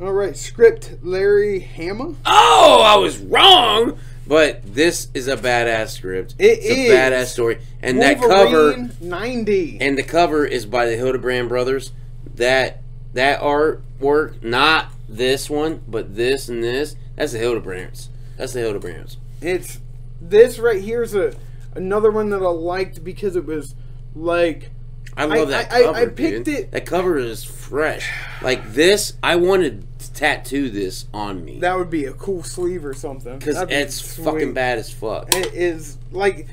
All 0.00 0.12
right, 0.12 0.36
script 0.36 0.96
Larry 1.02 1.60
Hama. 1.60 2.14
Oh, 2.26 2.82
I 2.84 2.96
was 2.96 3.18
wrong. 3.18 3.96
But 4.26 4.74
this 4.74 5.08
is 5.14 5.28
a 5.28 5.36
badass 5.36 5.90
script. 5.90 6.34
It 6.38 6.58
it's 6.58 6.66
is. 6.66 6.90
a 6.90 6.94
badass 6.94 7.26
story, 7.26 7.58
and 7.80 8.02
that 8.02 8.18
cover 8.20 8.88
90. 9.00 9.78
and 9.80 9.96
the 9.96 10.02
cover 10.02 10.44
is 10.44 10.66
by 10.66 10.86
the 10.86 10.96
Hildebrandt 10.96 11.48
brothers. 11.48 11.92
That 12.34 12.82
that 13.14 13.40
artwork, 13.40 14.42
not 14.42 14.88
this 15.08 15.48
one, 15.48 15.82
but 15.86 16.16
this 16.16 16.48
and 16.48 16.62
this. 16.62 16.96
That's 17.14 17.32
the 17.32 17.38
Hildebrandts. 17.38 18.08
That's 18.36 18.52
the 18.52 18.60
Hildebrandts. 18.60 19.16
It's 19.40 19.80
this 20.20 20.58
right 20.58 20.82
here 20.82 21.02
is 21.04 21.14
a 21.14 21.34
another 21.76 22.10
one 22.10 22.30
that 22.30 22.42
I 22.42 22.48
liked 22.48 23.04
because 23.04 23.36
it 23.36 23.44
was 23.46 23.74
like 24.14 24.70
I 25.16 25.24
love 25.24 25.48
that 25.48 25.72
I- 25.72 25.78
I- 25.78 25.82
cover. 25.84 25.98
I 25.98 26.06
picked 26.06 26.44
dude. 26.44 26.48
it- 26.48 26.70
That 26.72 26.84
cover 26.86 27.16
is 27.18 27.42
fresh. 27.44 28.10
Like 28.42 28.72
this, 28.72 29.14
I 29.22 29.36
wanted 29.36 29.86
to 29.98 30.12
tattoo 30.12 30.68
this 30.70 31.06
on 31.14 31.44
me 31.44 31.58
that 31.60 31.76
would 31.76 31.90
be 31.90 32.04
a 32.04 32.12
cool 32.12 32.42
sleeve 32.42 32.84
or 32.84 32.94
something. 32.94 33.38
because 33.38 33.56
it's 33.70 33.94
sweet. 33.96 34.24
fucking 34.24 34.52
bad 34.54 34.78
as 34.78 34.90
fuck. 34.92 35.34
It 35.34 35.54
is 35.54 35.96
like 36.12 36.46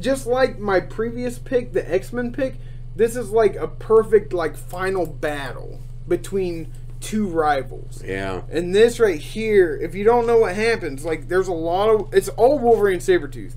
just 0.00 0.26
like 0.26 0.58
my 0.58 0.80
previous 0.80 1.38
pick, 1.38 1.72
the 1.72 1.88
X 1.92 2.12
Men 2.12 2.32
pick. 2.32 2.54
This 2.96 3.16
is 3.16 3.30
like 3.30 3.56
a 3.56 3.68
perfect 3.68 4.32
like 4.32 4.56
final 4.56 5.04
battle 5.06 5.80
between 6.08 6.72
two 7.00 7.26
rivals. 7.26 8.02
Yeah, 8.04 8.42
And 8.50 8.74
this 8.74 8.98
right 8.98 9.20
here, 9.20 9.76
if 9.82 9.94
you 9.94 10.04
don't 10.04 10.26
know 10.26 10.38
what 10.38 10.54
happens, 10.56 11.04
like 11.04 11.28
there's 11.28 11.48
a 11.48 11.52
lot 11.52 11.90
of 11.90 12.14
it's 12.14 12.28
all 12.30 12.58
Wolverine 12.58 13.00
Sabretooth. 13.00 13.52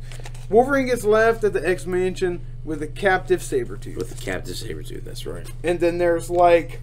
Wolverine 0.49 0.85
gets 0.87 1.03
left 1.03 1.43
at 1.43 1.53
the 1.53 1.67
X 1.67 1.85
Mansion 1.85 2.41
with 2.63 2.81
a 2.81 2.87
captive 2.87 3.41
Sabretooth. 3.41 3.97
with 3.97 4.09
the 4.09 4.23
captive 4.23 4.55
Sabretooth. 4.55 5.03
That's 5.03 5.25
right. 5.25 5.47
and 5.63 5.79
then 5.79 5.97
there's 5.97 6.29
like 6.29 6.81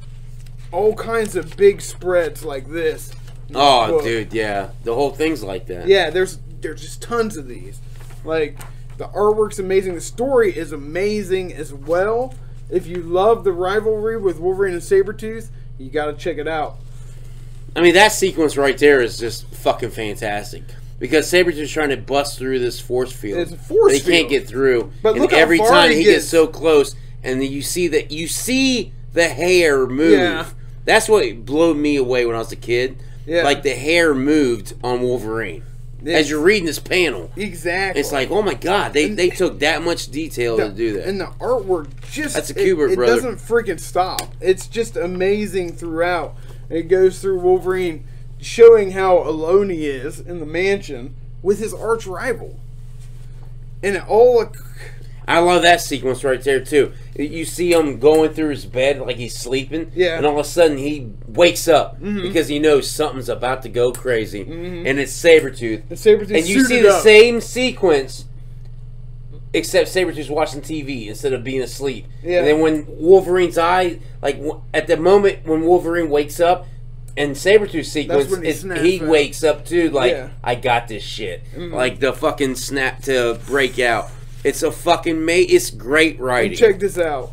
all 0.73 0.95
kinds 0.95 1.37
of 1.37 1.57
big 1.57 1.81
spreads 1.81 2.45
like 2.45 2.69
this. 2.69 3.09
this 3.09 3.17
Oh, 3.55 3.89
book. 3.93 4.03
dude, 4.05 4.33
yeah. 4.35 4.71
The 4.83 4.95
whole 4.95 5.11
thing's 5.11 5.43
like 5.43 5.67
that. 5.67 5.87
Yeah, 5.89 6.11
there's 6.11 6.39
there's 6.61 6.81
just 6.83 7.01
tons 7.03 7.37
of 7.37 7.47
these. 7.49 7.81
Like 8.25 8.59
the 8.99 9.09
artwork's 9.09 9.59
amazing, 9.59 9.95
the 9.95 10.01
story 10.01 10.57
is 10.57 10.73
amazing 10.73 11.53
as 11.53 11.73
well. 11.73 12.35
If 12.71 12.87
you 12.87 13.03
love 13.03 13.45
the 13.45 13.53
rivalry 13.53 14.17
with 14.17 14.39
Wolverine 14.39 14.73
and 14.75 14.83
Sabretooth, 14.83 15.49
you 15.79 15.91
got 15.91 16.07
to 16.07 16.15
check 16.15 16.39
it 16.39 16.49
out. 16.49 16.77
I 17.77 17.81
mean, 17.83 17.95
that 17.95 18.13
sequence 18.13 18.57
right 18.57 18.79
there 18.79 19.01
is 19.03 19.19
just 19.19 19.47
fucking 19.49 19.91
fantastic. 19.91 20.63
Because 21.05 21.31
Sabretooth's 21.31 21.71
trying 21.71 21.91
to 21.91 21.99
bust 21.99 22.39
through 22.39 22.61
this 22.61 22.81
force 22.81 23.13
field. 23.13 23.39
It's 23.41 23.53
a 23.53 23.59
force 23.59 23.93
They 23.93 24.01
can't 24.01 24.27
get 24.27 24.49
through. 24.49 24.91
But 25.03 25.11
and 25.13 25.21
look 25.21 25.33
how 25.33 25.37
every 25.37 25.59
far 25.59 25.69
time 25.69 25.91
he 25.91 25.99
he 25.99 26.05
gets 26.05 26.17
gets. 26.17 26.29
so 26.29 26.47
close, 26.47 26.97
and 27.23 27.43
then 27.43 27.53
you 27.53 27.61
see 27.61 27.89
that 27.89 28.11
you 28.11 28.27
see 28.27 28.93
the 29.13 29.29
hair 29.29 29.87
move. 29.87 30.13
Yeah. 30.13 30.47
That's 30.87 31.07
what 31.07 31.45
blew 31.45 31.75
me 31.75 31.97
away 31.97 32.25
when 32.25 32.35
I 32.35 32.39
was 32.39 32.53
a 32.53 32.57
kid. 32.57 32.97
Yeah. 33.27 33.43
Like 33.43 33.63
the 33.63 33.75
hair 33.75 34.15
moved 34.15 34.73
on 34.83 35.03
Wolverine. 35.03 35.63
It's- 36.01 36.21
As 36.21 36.31
you're 36.31 36.41
reading 36.41 36.65
this 36.65 36.79
panel. 36.79 37.31
Exactly. 37.37 38.01
It's 38.01 38.11
like, 38.13 38.31
oh 38.31 38.41
my 38.41 38.55
god, 38.55 38.95
they, 38.95 39.09
they 39.11 39.29
took 39.29 39.59
that 39.59 39.83
much 39.83 40.11
detail 40.11 40.57
to 40.57 40.71
do 40.71 40.95
that. 40.95 41.07
And 41.07 41.21
the 41.21 41.27
artwork 41.39 41.89
just 42.11 42.35
That's 42.35 42.51
a 42.51 42.59
it- 42.59 42.67
Kubert 42.77 42.93
it, 42.93 42.97
brother. 42.97 43.15
doesn't 43.15 43.37
freaking 43.37 43.79
stop. 43.81 44.23
It's 44.41 44.67
just 44.69 44.97
amazing 44.97 45.73
throughout. 45.75 46.37
It 46.71 46.89
goes 46.89 47.21
through 47.21 47.41
Wolverine 47.41 48.05
showing 48.45 48.93
how 48.93 49.19
alone 49.19 49.71
he 49.71 49.87
is 49.87 50.21
in 50.21 50.39
the 50.41 50.47
mansion 50.47 51.15
with 51.43 51.59
his 51.59 51.73
arch 51.75 52.07
rival. 52.07 52.59
And 53.83 53.97
it 53.97 54.09
all 54.09 54.45
I 55.27 55.39
love 55.39 55.63
that 55.63 55.81
sequence 55.81 56.23
right 56.23 56.43
there 56.43 56.63
too. 56.63 56.93
You 57.17 57.47
see 57.47 57.73
him 57.73 57.99
going 57.99 58.35
through 58.35 58.51
his 58.51 58.67
bed 58.67 59.01
like 59.01 59.17
he's 59.17 59.35
sleeping, 59.37 59.91
Yeah. 59.95 60.09
Mm-hmm. 60.09 60.17
and 60.19 60.27
all 60.27 60.39
of 60.41 60.45
a 60.45 60.49
sudden 60.49 60.77
he 60.77 61.11
wakes 61.27 61.67
up 61.67 61.99
because 62.01 62.49
he 62.49 62.59
knows 62.59 62.91
something's 62.91 63.31
about 63.31 63.63
to 63.63 63.71
go 63.71 63.91
crazy, 63.93 64.43
and 64.43 64.99
it's 64.99 65.13
Sabretooth. 65.13 65.89
the 65.89 65.95
Sabretooth 65.95 66.37
And 66.37 66.47
you 66.47 66.65
see 66.65 66.81
the 66.83 66.95
up. 66.95 67.03
same 67.03 67.41
sequence 67.41 68.27
except 69.55 69.89
Sabretooth's 69.89 70.29
watching 70.29 70.61
TV 70.61 71.07
instead 71.09 71.33
of 71.33 71.43
being 71.45 71.63
asleep. 71.63 72.07
Yeah. 72.23 72.39
And 72.41 72.47
then 72.47 72.61
when 72.61 72.87
Wolverine's 72.89 73.57
eye, 73.57 74.01
like 74.21 74.39
at 74.75 74.87
the 74.89 74.97
moment 74.97 75.47
when 75.47 75.63
Wolverine 75.63 76.11
wakes 76.11 76.41
up, 76.41 76.67
and 77.17 77.37
Sabretooth's 77.37 77.91
sequence, 77.93 78.35
he 78.37 78.53
snaps 78.53 78.81
he 78.83 79.01
out. 79.01 79.09
wakes 79.09 79.45
up 79.45 79.65
too, 79.65 79.91
like, 79.91 80.13
Yeah. 80.13 80.29
I 80.43 80.55
got 80.57 80.89
this 80.89 81.03
shit. 81.03 81.43
Mhm. 81.55 81.73
Like 81.73 82.01
the 82.01 82.13
fucking 82.13 82.57
snap 82.57 83.03
to 83.05 83.39
break 83.47 83.79
out. 83.79 84.11
It's 84.43 84.63
a 84.63 84.71
fucking 84.73 85.25
mate. 85.25 85.49
It's 85.51 85.71
great 85.71 86.17
And 86.17 86.25
writing. 86.25 86.57
check 86.59 86.79
this 86.81 86.99
out. 86.99 87.33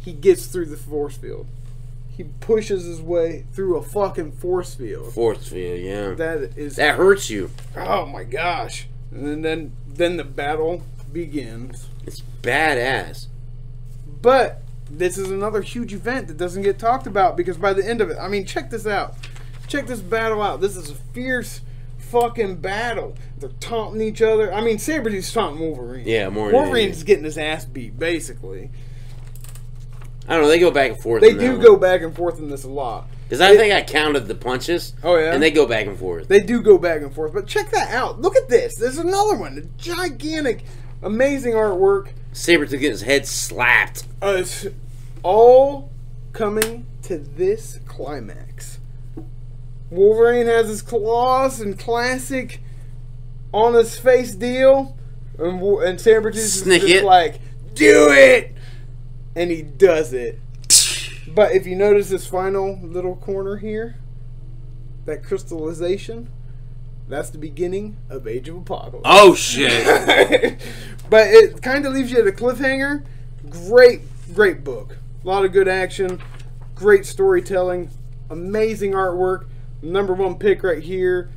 He 0.00 0.12
gets 0.12 0.46
through 0.46 0.66
the 0.66 0.76
force 0.76 1.16
field. 1.16 1.46
He 2.16 2.24
pushes 2.40 2.84
his 2.84 3.00
way 3.00 3.44
through 3.54 3.76
a 3.76 3.82
fucking 3.82 4.32
force 4.32 4.74
field. 4.74 5.12
Force 5.14 5.48
field, 5.48 5.80
yeah. 5.80 6.10
That 6.14 6.50
is 6.56 6.76
That 6.76 6.94
hurts 6.96 7.28
you. 7.30 7.50
oh 7.76 8.06
my 8.06 8.22
gosh. 8.24 8.86
And 9.10 9.44
then 9.44 9.72
then 9.92 10.16
the 10.16 10.24
battle 10.24 10.82
begins. 11.12 11.86
It's 12.06 12.22
badass. 12.42 13.26
But 14.22 14.62
this 14.90 15.18
is 15.18 15.30
another 15.30 15.62
huge 15.62 15.92
event 15.92 16.28
that 16.28 16.36
doesn't 16.36 16.62
get 16.62 16.78
talked 16.78 17.06
about 17.06 17.36
because 17.36 17.56
by 17.56 17.72
the 17.72 17.86
end 17.86 18.00
of 18.00 18.10
it, 18.10 18.18
I 18.20 18.28
mean, 18.28 18.44
check 18.46 18.70
this 18.70 18.86
out. 18.86 19.14
Check 19.66 19.86
this 19.86 20.00
battle 20.00 20.42
out. 20.42 20.60
This 20.60 20.76
is 20.76 20.90
a 20.90 20.94
fierce 20.94 21.62
fucking 21.98 22.56
battle. 22.56 23.16
They're 23.38 23.50
taunting 23.60 24.00
each 24.00 24.22
other. 24.22 24.52
I 24.52 24.60
mean, 24.60 24.76
Sabretooth's 24.76 25.32
taunting 25.32 25.60
Wolverine. 25.60 26.06
Yeah, 26.06 26.28
more 26.28 26.52
Wolverine's 26.52 26.98
anything. 26.98 27.06
getting 27.06 27.24
his 27.24 27.38
ass 27.38 27.64
beat, 27.64 27.98
basically. 27.98 28.70
I 30.28 30.34
don't 30.34 30.42
know. 30.42 30.48
They 30.48 30.58
go 30.58 30.70
back 30.70 30.92
and 30.92 31.00
forth. 31.00 31.20
They 31.22 31.34
do 31.34 31.60
go 31.60 31.76
back 31.76 32.02
and 32.02 32.14
forth 32.14 32.38
in 32.38 32.48
this 32.48 32.64
a 32.64 32.68
lot. 32.68 33.08
because 33.24 33.40
I 33.40 33.56
think 33.56 33.74
I 33.74 33.82
counted 33.82 34.26
the 34.26 34.34
punches. 34.34 34.94
Oh, 35.02 35.16
yeah? 35.16 35.34
and 35.34 35.42
they 35.42 35.50
go 35.50 35.66
back 35.66 35.86
and 35.86 35.98
forth. 35.98 36.28
They 36.28 36.40
do 36.40 36.62
go 36.62 36.78
back 36.78 37.02
and 37.02 37.14
forth. 37.14 37.34
But 37.34 37.46
check 37.46 37.70
that 37.72 37.90
out. 37.90 38.20
Look 38.20 38.36
at 38.36 38.48
this. 38.48 38.76
There's 38.76 38.98
another 38.98 39.36
one. 39.36 39.58
A 39.58 39.62
gigantic, 39.78 40.64
amazing 41.04 41.52
artwork. 41.52 42.08
Sabretooth 42.32 42.70
getting 42.70 42.90
his 42.90 43.02
head 43.02 43.26
slapped. 43.26 44.06
Uh, 44.20 44.36
it's 44.38 44.66
all 45.22 45.92
coming 46.32 46.86
to 47.02 47.18
this 47.18 47.78
climax. 47.86 48.80
Wolverine 49.90 50.46
has 50.46 50.66
his 50.66 50.82
claws 50.82 51.60
and 51.60 51.78
classic 51.78 52.60
on 53.52 53.74
his 53.74 53.96
face 53.96 54.34
deal, 54.34 54.96
and 55.38 55.60
and 55.60 55.98
Sabretooth 55.98 56.36
is 56.36 56.62
just 56.64 57.04
like, 57.04 57.40
"Do 57.74 58.10
it," 58.10 58.52
and 59.36 59.50
he 59.50 59.62
does 59.62 60.12
it. 60.12 60.40
But 61.28 61.52
if 61.52 61.66
you 61.66 61.76
notice 61.76 62.08
this 62.08 62.26
final 62.26 62.80
little 62.82 63.16
corner 63.16 63.56
here, 63.56 63.96
that 65.04 65.22
crystallization, 65.22 66.28
that's 67.08 67.30
the 67.30 67.38
beginning 67.38 67.96
of 68.08 68.26
Age 68.26 68.48
of 68.48 68.56
Apocalypse. 68.56 69.02
Oh 69.04 69.34
shit! 69.34 70.60
but 71.10 71.28
it 71.28 71.62
kind 71.62 71.86
of 71.86 71.92
leaves 71.92 72.10
you 72.10 72.18
at 72.18 72.26
a 72.26 72.32
cliffhanger. 72.32 73.04
Great, 73.48 74.00
great 74.34 74.64
book. 74.64 74.96
A 75.22 75.26
lot 75.26 75.44
of 75.44 75.52
good 75.52 75.68
action, 75.68 76.20
great 76.74 77.06
storytelling, 77.06 77.90
amazing 78.30 78.92
artwork. 78.92 79.46
Number 79.82 80.14
one 80.14 80.38
pick 80.38 80.62
right 80.62 80.82
here 80.82 81.30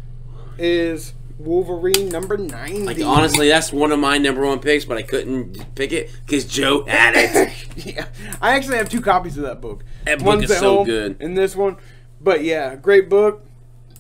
is 0.58 1.14
Wolverine 1.40 2.10
number 2.10 2.38
90. 2.38 2.84
like 2.84 3.02
honestly, 3.02 3.50
that's 3.50 3.72
one 3.72 3.92
of 3.92 4.00
my 4.00 4.18
number 4.18 4.46
one 4.46 4.60
picks, 4.60 4.86
but 4.86 4.98
I 4.98 5.04
couldn't 5.04 5.76
pick 5.76 5.92
it 5.92 6.12
because 6.26 6.46
Joe 6.46 6.86
had 6.86 7.14
it. 7.16 7.86
yeah, 7.86 8.08
I 8.42 8.56
actually 8.56 8.78
have 8.78 8.90
two 8.90 9.02
copies 9.02 9.38
of 9.38 9.44
that 9.44 9.62
book. 9.62 9.84
That 10.06 10.24
book 10.24 10.44
is 10.44 10.58
so 10.58 10.78
home 10.78 10.86
good. 10.86 11.18
And 11.20 11.38
this 11.38 11.56
one, 11.56 11.78
but 12.20 12.44
yeah, 12.44 12.76
great 12.76 13.10
book. 13.10 13.47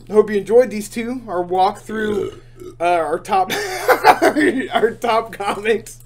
Hope 0.10 0.30
you 0.30 0.38
enjoyed 0.38 0.70
these 0.70 0.90
two. 0.90 1.22
Our 1.28 1.42
walk 1.42 1.80
through 1.80 2.42
uh, 2.80 2.84
our 2.84 3.20
top, 3.20 3.52
our 4.74 4.92
top 4.92 5.34
comics. 5.34 6.00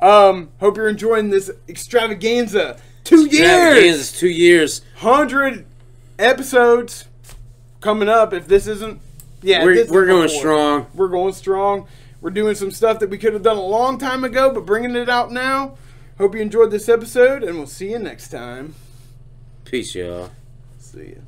Um, 0.00 0.50
hope 0.60 0.76
you're 0.76 0.88
enjoying 0.88 1.30
this 1.30 1.50
extravaganza. 1.68 2.78
Two 3.04 3.26
years, 3.26 4.12
two 4.12 4.28
years. 4.28 4.82
hundred 4.96 5.64
episodes 6.18 7.06
coming 7.80 8.08
up. 8.08 8.32
If 8.32 8.46
this 8.46 8.66
isn't, 8.66 9.00
yeah, 9.42 9.64
We're- 9.64 9.86
we're 9.88 10.06
going 10.06 10.28
strong. 10.28 10.86
We're 10.94 11.08
going 11.08 11.32
strong. 11.32 11.86
We're 12.20 12.30
doing 12.30 12.54
some 12.56 12.70
stuff 12.70 12.98
that 12.98 13.10
we 13.10 13.16
could 13.18 13.32
have 13.32 13.42
done 13.42 13.56
a 13.56 13.62
long 13.66 13.96
time 13.98 14.24
ago, 14.24 14.52
but 14.52 14.66
bringing 14.66 14.96
it 14.96 15.08
out 15.08 15.30
now. 15.32 15.76
Hope 16.18 16.34
you 16.34 16.40
enjoyed 16.40 16.72
this 16.72 16.88
episode, 16.88 17.44
and 17.44 17.56
we'll 17.56 17.66
see 17.68 17.92
you 17.92 17.98
next 18.00 18.28
time. 18.28 18.74
Peace, 19.64 19.94
y'all. 19.94 20.30
See 20.78 21.14
ya. 21.16 21.20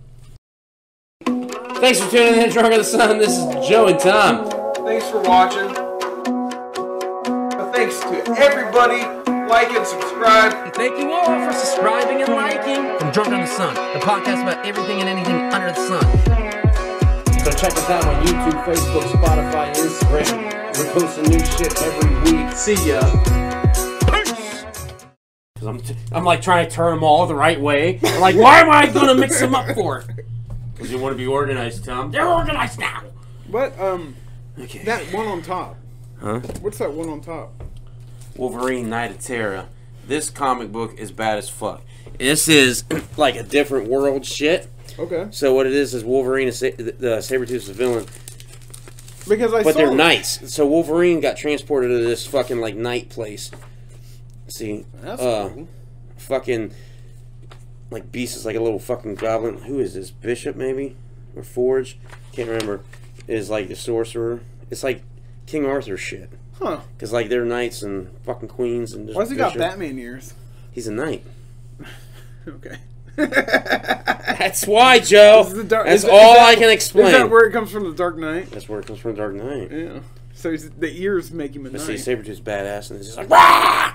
Thanks 1.80 1.98
for 1.98 2.10
tuning 2.10 2.34
in 2.38 2.48
to 2.48 2.52
Drunk 2.52 2.74
of 2.74 2.78
the 2.80 2.84
Sun. 2.84 3.16
This 3.18 3.38
is 3.38 3.66
Joe 3.66 3.86
and 3.86 3.98
Tom. 3.98 4.50
Thanks 4.84 5.08
for 5.08 5.22
watching. 5.22 5.66
Thanks 7.72 7.98
to 8.00 8.34
everybody. 8.36 9.00
Like 9.48 9.70
and 9.70 9.86
subscribe. 9.86 10.52
And 10.52 10.74
thank 10.74 10.98
you 10.98 11.10
all 11.10 11.24
for 11.24 11.52
subscribing 11.52 12.20
and 12.20 12.34
liking 12.34 12.98
from 12.98 13.10
Drunk 13.12 13.30
on 13.30 13.40
the 13.40 13.46
Sun, 13.46 13.74
the 13.94 14.00
podcast 14.00 14.42
about 14.42 14.66
everything 14.66 15.00
and 15.00 15.08
anything 15.08 15.36
under 15.54 15.68
the 15.68 15.86
sun. 15.88 16.04
So 17.40 17.50
check 17.52 17.72
us 17.72 17.88
out 17.88 18.04
on 18.04 18.26
YouTube, 18.26 18.62
Facebook, 18.64 19.04
Spotify, 19.04 19.72
Instagram. 19.74 20.76
We're 20.76 20.92
posting 20.92 21.24
new 21.30 21.38
shit 21.46 21.80
every 21.80 22.32
week. 22.32 22.52
See 22.52 22.90
ya. 22.90 23.00
Because 25.54 25.66
I'm, 25.66 25.80
t- 25.80 25.96
I'm 26.12 26.24
like 26.24 26.42
trying 26.42 26.68
to 26.68 26.70
turn 26.70 26.94
them 26.94 27.04
all 27.04 27.26
the 27.26 27.34
right 27.34 27.58
way. 27.58 27.98
I'm 28.04 28.20
like, 28.20 28.36
why 28.36 28.60
am 28.60 28.68
I 28.68 28.86
going 28.86 29.06
to 29.06 29.14
mix 29.14 29.40
them 29.40 29.54
up 29.54 29.74
for? 29.74 30.04
Because 30.80 30.92
you 30.94 30.98
want 30.98 31.12
to 31.12 31.18
be 31.18 31.26
organized, 31.26 31.84
Tom. 31.84 32.10
They're 32.10 32.26
organized 32.26 32.78
now. 32.80 33.02
What? 33.48 33.78
Um, 33.78 34.16
Okay. 34.58 34.82
that 34.84 35.02
one 35.12 35.26
on 35.26 35.42
top. 35.42 35.76
Huh? 36.18 36.40
What's 36.62 36.78
that 36.78 36.90
one 36.90 37.10
on 37.10 37.20
top? 37.20 37.52
Wolverine 38.34 38.88
Knight 38.88 39.10
of 39.10 39.20
Terra. 39.20 39.68
This 40.06 40.30
comic 40.30 40.72
book 40.72 40.94
is 40.98 41.12
bad 41.12 41.36
as 41.36 41.50
fuck. 41.50 41.82
This 42.18 42.48
is 42.48 42.84
like 43.18 43.36
a 43.36 43.42
different 43.42 43.88
world 43.90 44.24
shit. 44.24 44.70
Okay. 44.98 45.28
So 45.32 45.52
what 45.52 45.66
it 45.66 45.74
is 45.74 45.92
is 45.92 46.02
Wolverine 46.02 46.48
is 46.48 46.58
Sa- 46.60 46.70
the 46.78 46.92
the 46.98 47.16
Sabretooth's 47.18 47.66
the 47.66 47.74
villain, 47.74 48.06
Because 49.28 49.52
I 49.52 49.62
but 49.62 49.76
they're 49.76 49.92
knights. 49.94 50.50
So 50.52 50.66
Wolverine 50.66 51.20
got 51.20 51.36
transported 51.36 51.90
to 51.90 51.98
this 52.08 52.26
fucking 52.26 52.58
like 52.58 52.74
night 52.74 53.10
place. 53.10 53.50
See, 54.48 54.86
That's 55.02 55.20
uh, 55.20 55.50
cool. 55.54 55.68
fucking 56.16 56.72
like 57.90 58.10
Beast 58.12 58.36
is 58.36 58.44
like 58.46 58.56
a 58.56 58.60
little 58.62 58.78
fucking 58.78 59.16
goblin. 59.16 59.58
Who 59.62 59.78
is 59.80 59.94
this? 59.94 60.10
Bishop 60.10 60.56
maybe 60.56 60.96
or 61.36 61.42
Forge? 61.42 61.98
Can't 62.32 62.48
remember. 62.48 62.80
Is 63.26 63.50
like 63.50 63.68
the 63.68 63.76
sorcerer. 63.76 64.40
It's 64.70 64.82
like 64.82 65.02
King 65.46 65.66
Arthur 65.66 65.96
shit. 65.96 66.30
Huh? 66.58 66.80
Cause 66.98 67.12
like 67.12 67.28
they're 67.28 67.44
knights 67.44 67.82
and 67.82 68.10
fucking 68.24 68.48
queens 68.48 68.92
and 68.92 69.06
just 69.06 69.16
Why's 69.18 69.30
he 69.30 69.36
got 69.36 69.54
bishop. 69.54 69.60
Batman 69.60 69.98
ears? 69.98 70.34
He's 70.72 70.86
a 70.86 70.92
knight. 70.92 71.24
Okay. 72.48 72.76
That's 73.16 74.66
why, 74.66 74.98
Joe. 75.00 75.42
This 75.42 75.52
is 75.52 75.58
the 75.58 75.64
dark- 75.64 75.86
That's 75.86 76.02
that- 76.02 76.10
all 76.10 76.34
that- 76.34 76.48
I 76.48 76.54
can 76.56 76.70
explain. 76.70 77.06
Is 77.08 77.12
that 77.12 77.30
where 77.30 77.46
it 77.46 77.52
comes 77.52 77.70
from? 77.70 77.84
The 77.84 77.94
Dark 77.94 78.16
Knight. 78.16 78.50
That's 78.50 78.68
where 78.68 78.80
it 78.80 78.86
comes 78.86 78.98
from. 78.98 79.14
Dark 79.14 79.34
Knight. 79.34 79.70
Yeah. 79.70 80.00
So 80.32 80.50
he's, 80.50 80.70
the 80.70 80.90
ears 81.02 81.30
make 81.30 81.54
him 81.54 81.66
a 81.66 81.70
But 81.70 81.82
see, 81.82 81.92
knight. 81.92 82.00
Sabretooth's 82.00 82.40
badass, 82.40 82.90
and 82.90 82.98
it's 82.98 83.08
just 83.08 83.18
like, 83.18 83.28
Rah! 83.28 83.92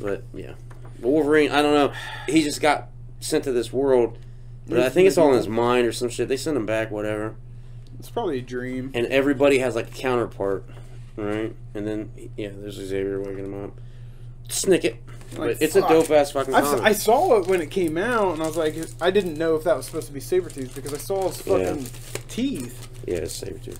But 0.00 0.22
yeah, 0.32 0.54
Wolverine, 1.00 1.50
I 1.50 1.60
don't 1.60 1.74
know. 1.74 1.92
He 2.26 2.42
just 2.42 2.62
got 2.62 2.88
sent 3.24 3.44
to 3.44 3.52
this 3.52 3.72
world, 3.72 4.18
but 4.66 4.80
I 4.80 4.88
think 4.88 5.08
it's 5.08 5.18
all 5.18 5.30
in 5.30 5.36
his 5.36 5.48
mind 5.48 5.86
or 5.86 5.92
some 5.92 6.08
shit. 6.08 6.28
They 6.28 6.36
send 6.36 6.56
him 6.56 6.66
back, 6.66 6.90
whatever. 6.90 7.36
It's 7.98 8.10
probably 8.10 8.38
a 8.38 8.42
dream. 8.42 8.90
And 8.94 9.06
everybody 9.06 9.58
has 9.58 9.74
like 9.74 9.88
a 9.88 9.92
counterpart, 9.92 10.64
right? 11.16 11.54
And 11.74 11.86
then 11.86 12.10
yeah, 12.36 12.50
there's 12.54 12.74
Xavier 12.74 13.20
waking 13.20 13.46
him 13.46 13.64
up. 13.64 13.80
Snick 14.48 14.84
it. 14.84 14.96
Like, 15.36 15.56
it's 15.60 15.74
a 15.74 15.80
dope 15.80 16.10
ass 16.10 16.30
fucking 16.32 16.52
comic. 16.52 16.82
I 16.84 16.92
saw 16.92 17.38
it 17.40 17.46
when 17.48 17.60
it 17.60 17.70
came 17.70 17.96
out, 17.98 18.34
and 18.34 18.42
I 18.42 18.46
was 18.46 18.56
like, 18.56 18.76
I 19.00 19.10
didn't 19.10 19.36
know 19.36 19.56
if 19.56 19.64
that 19.64 19.76
was 19.76 19.86
supposed 19.86 20.06
to 20.06 20.12
be 20.12 20.20
saber 20.20 20.48
Sabretooth 20.50 20.74
because 20.74 20.94
I 20.94 20.98
saw 20.98 21.28
his 21.28 21.44
Yeah. 21.46 21.58
fucking 21.58 21.86
teeth. 22.28 22.88
yeah, 23.06 23.16
it's 23.16 23.40
Sabretooth. 23.42 23.78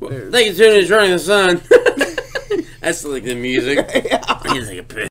There. 0.00 0.30
Thank 0.30 0.46
you 0.46 0.52
for 0.52 0.58
tuning 0.58 0.78
in 0.82 0.86
to 0.88 0.94
Running 0.94 1.10
the 1.12 1.18
Sun. 1.18 1.62
That's 2.80 3.04
like 3.04 3.22
the 3.24 3.34
music. 3.34 3.78
yeah. 3.94 4.18
To 4.18 4.66
take 4.66 4.92
a. 4.92 5.10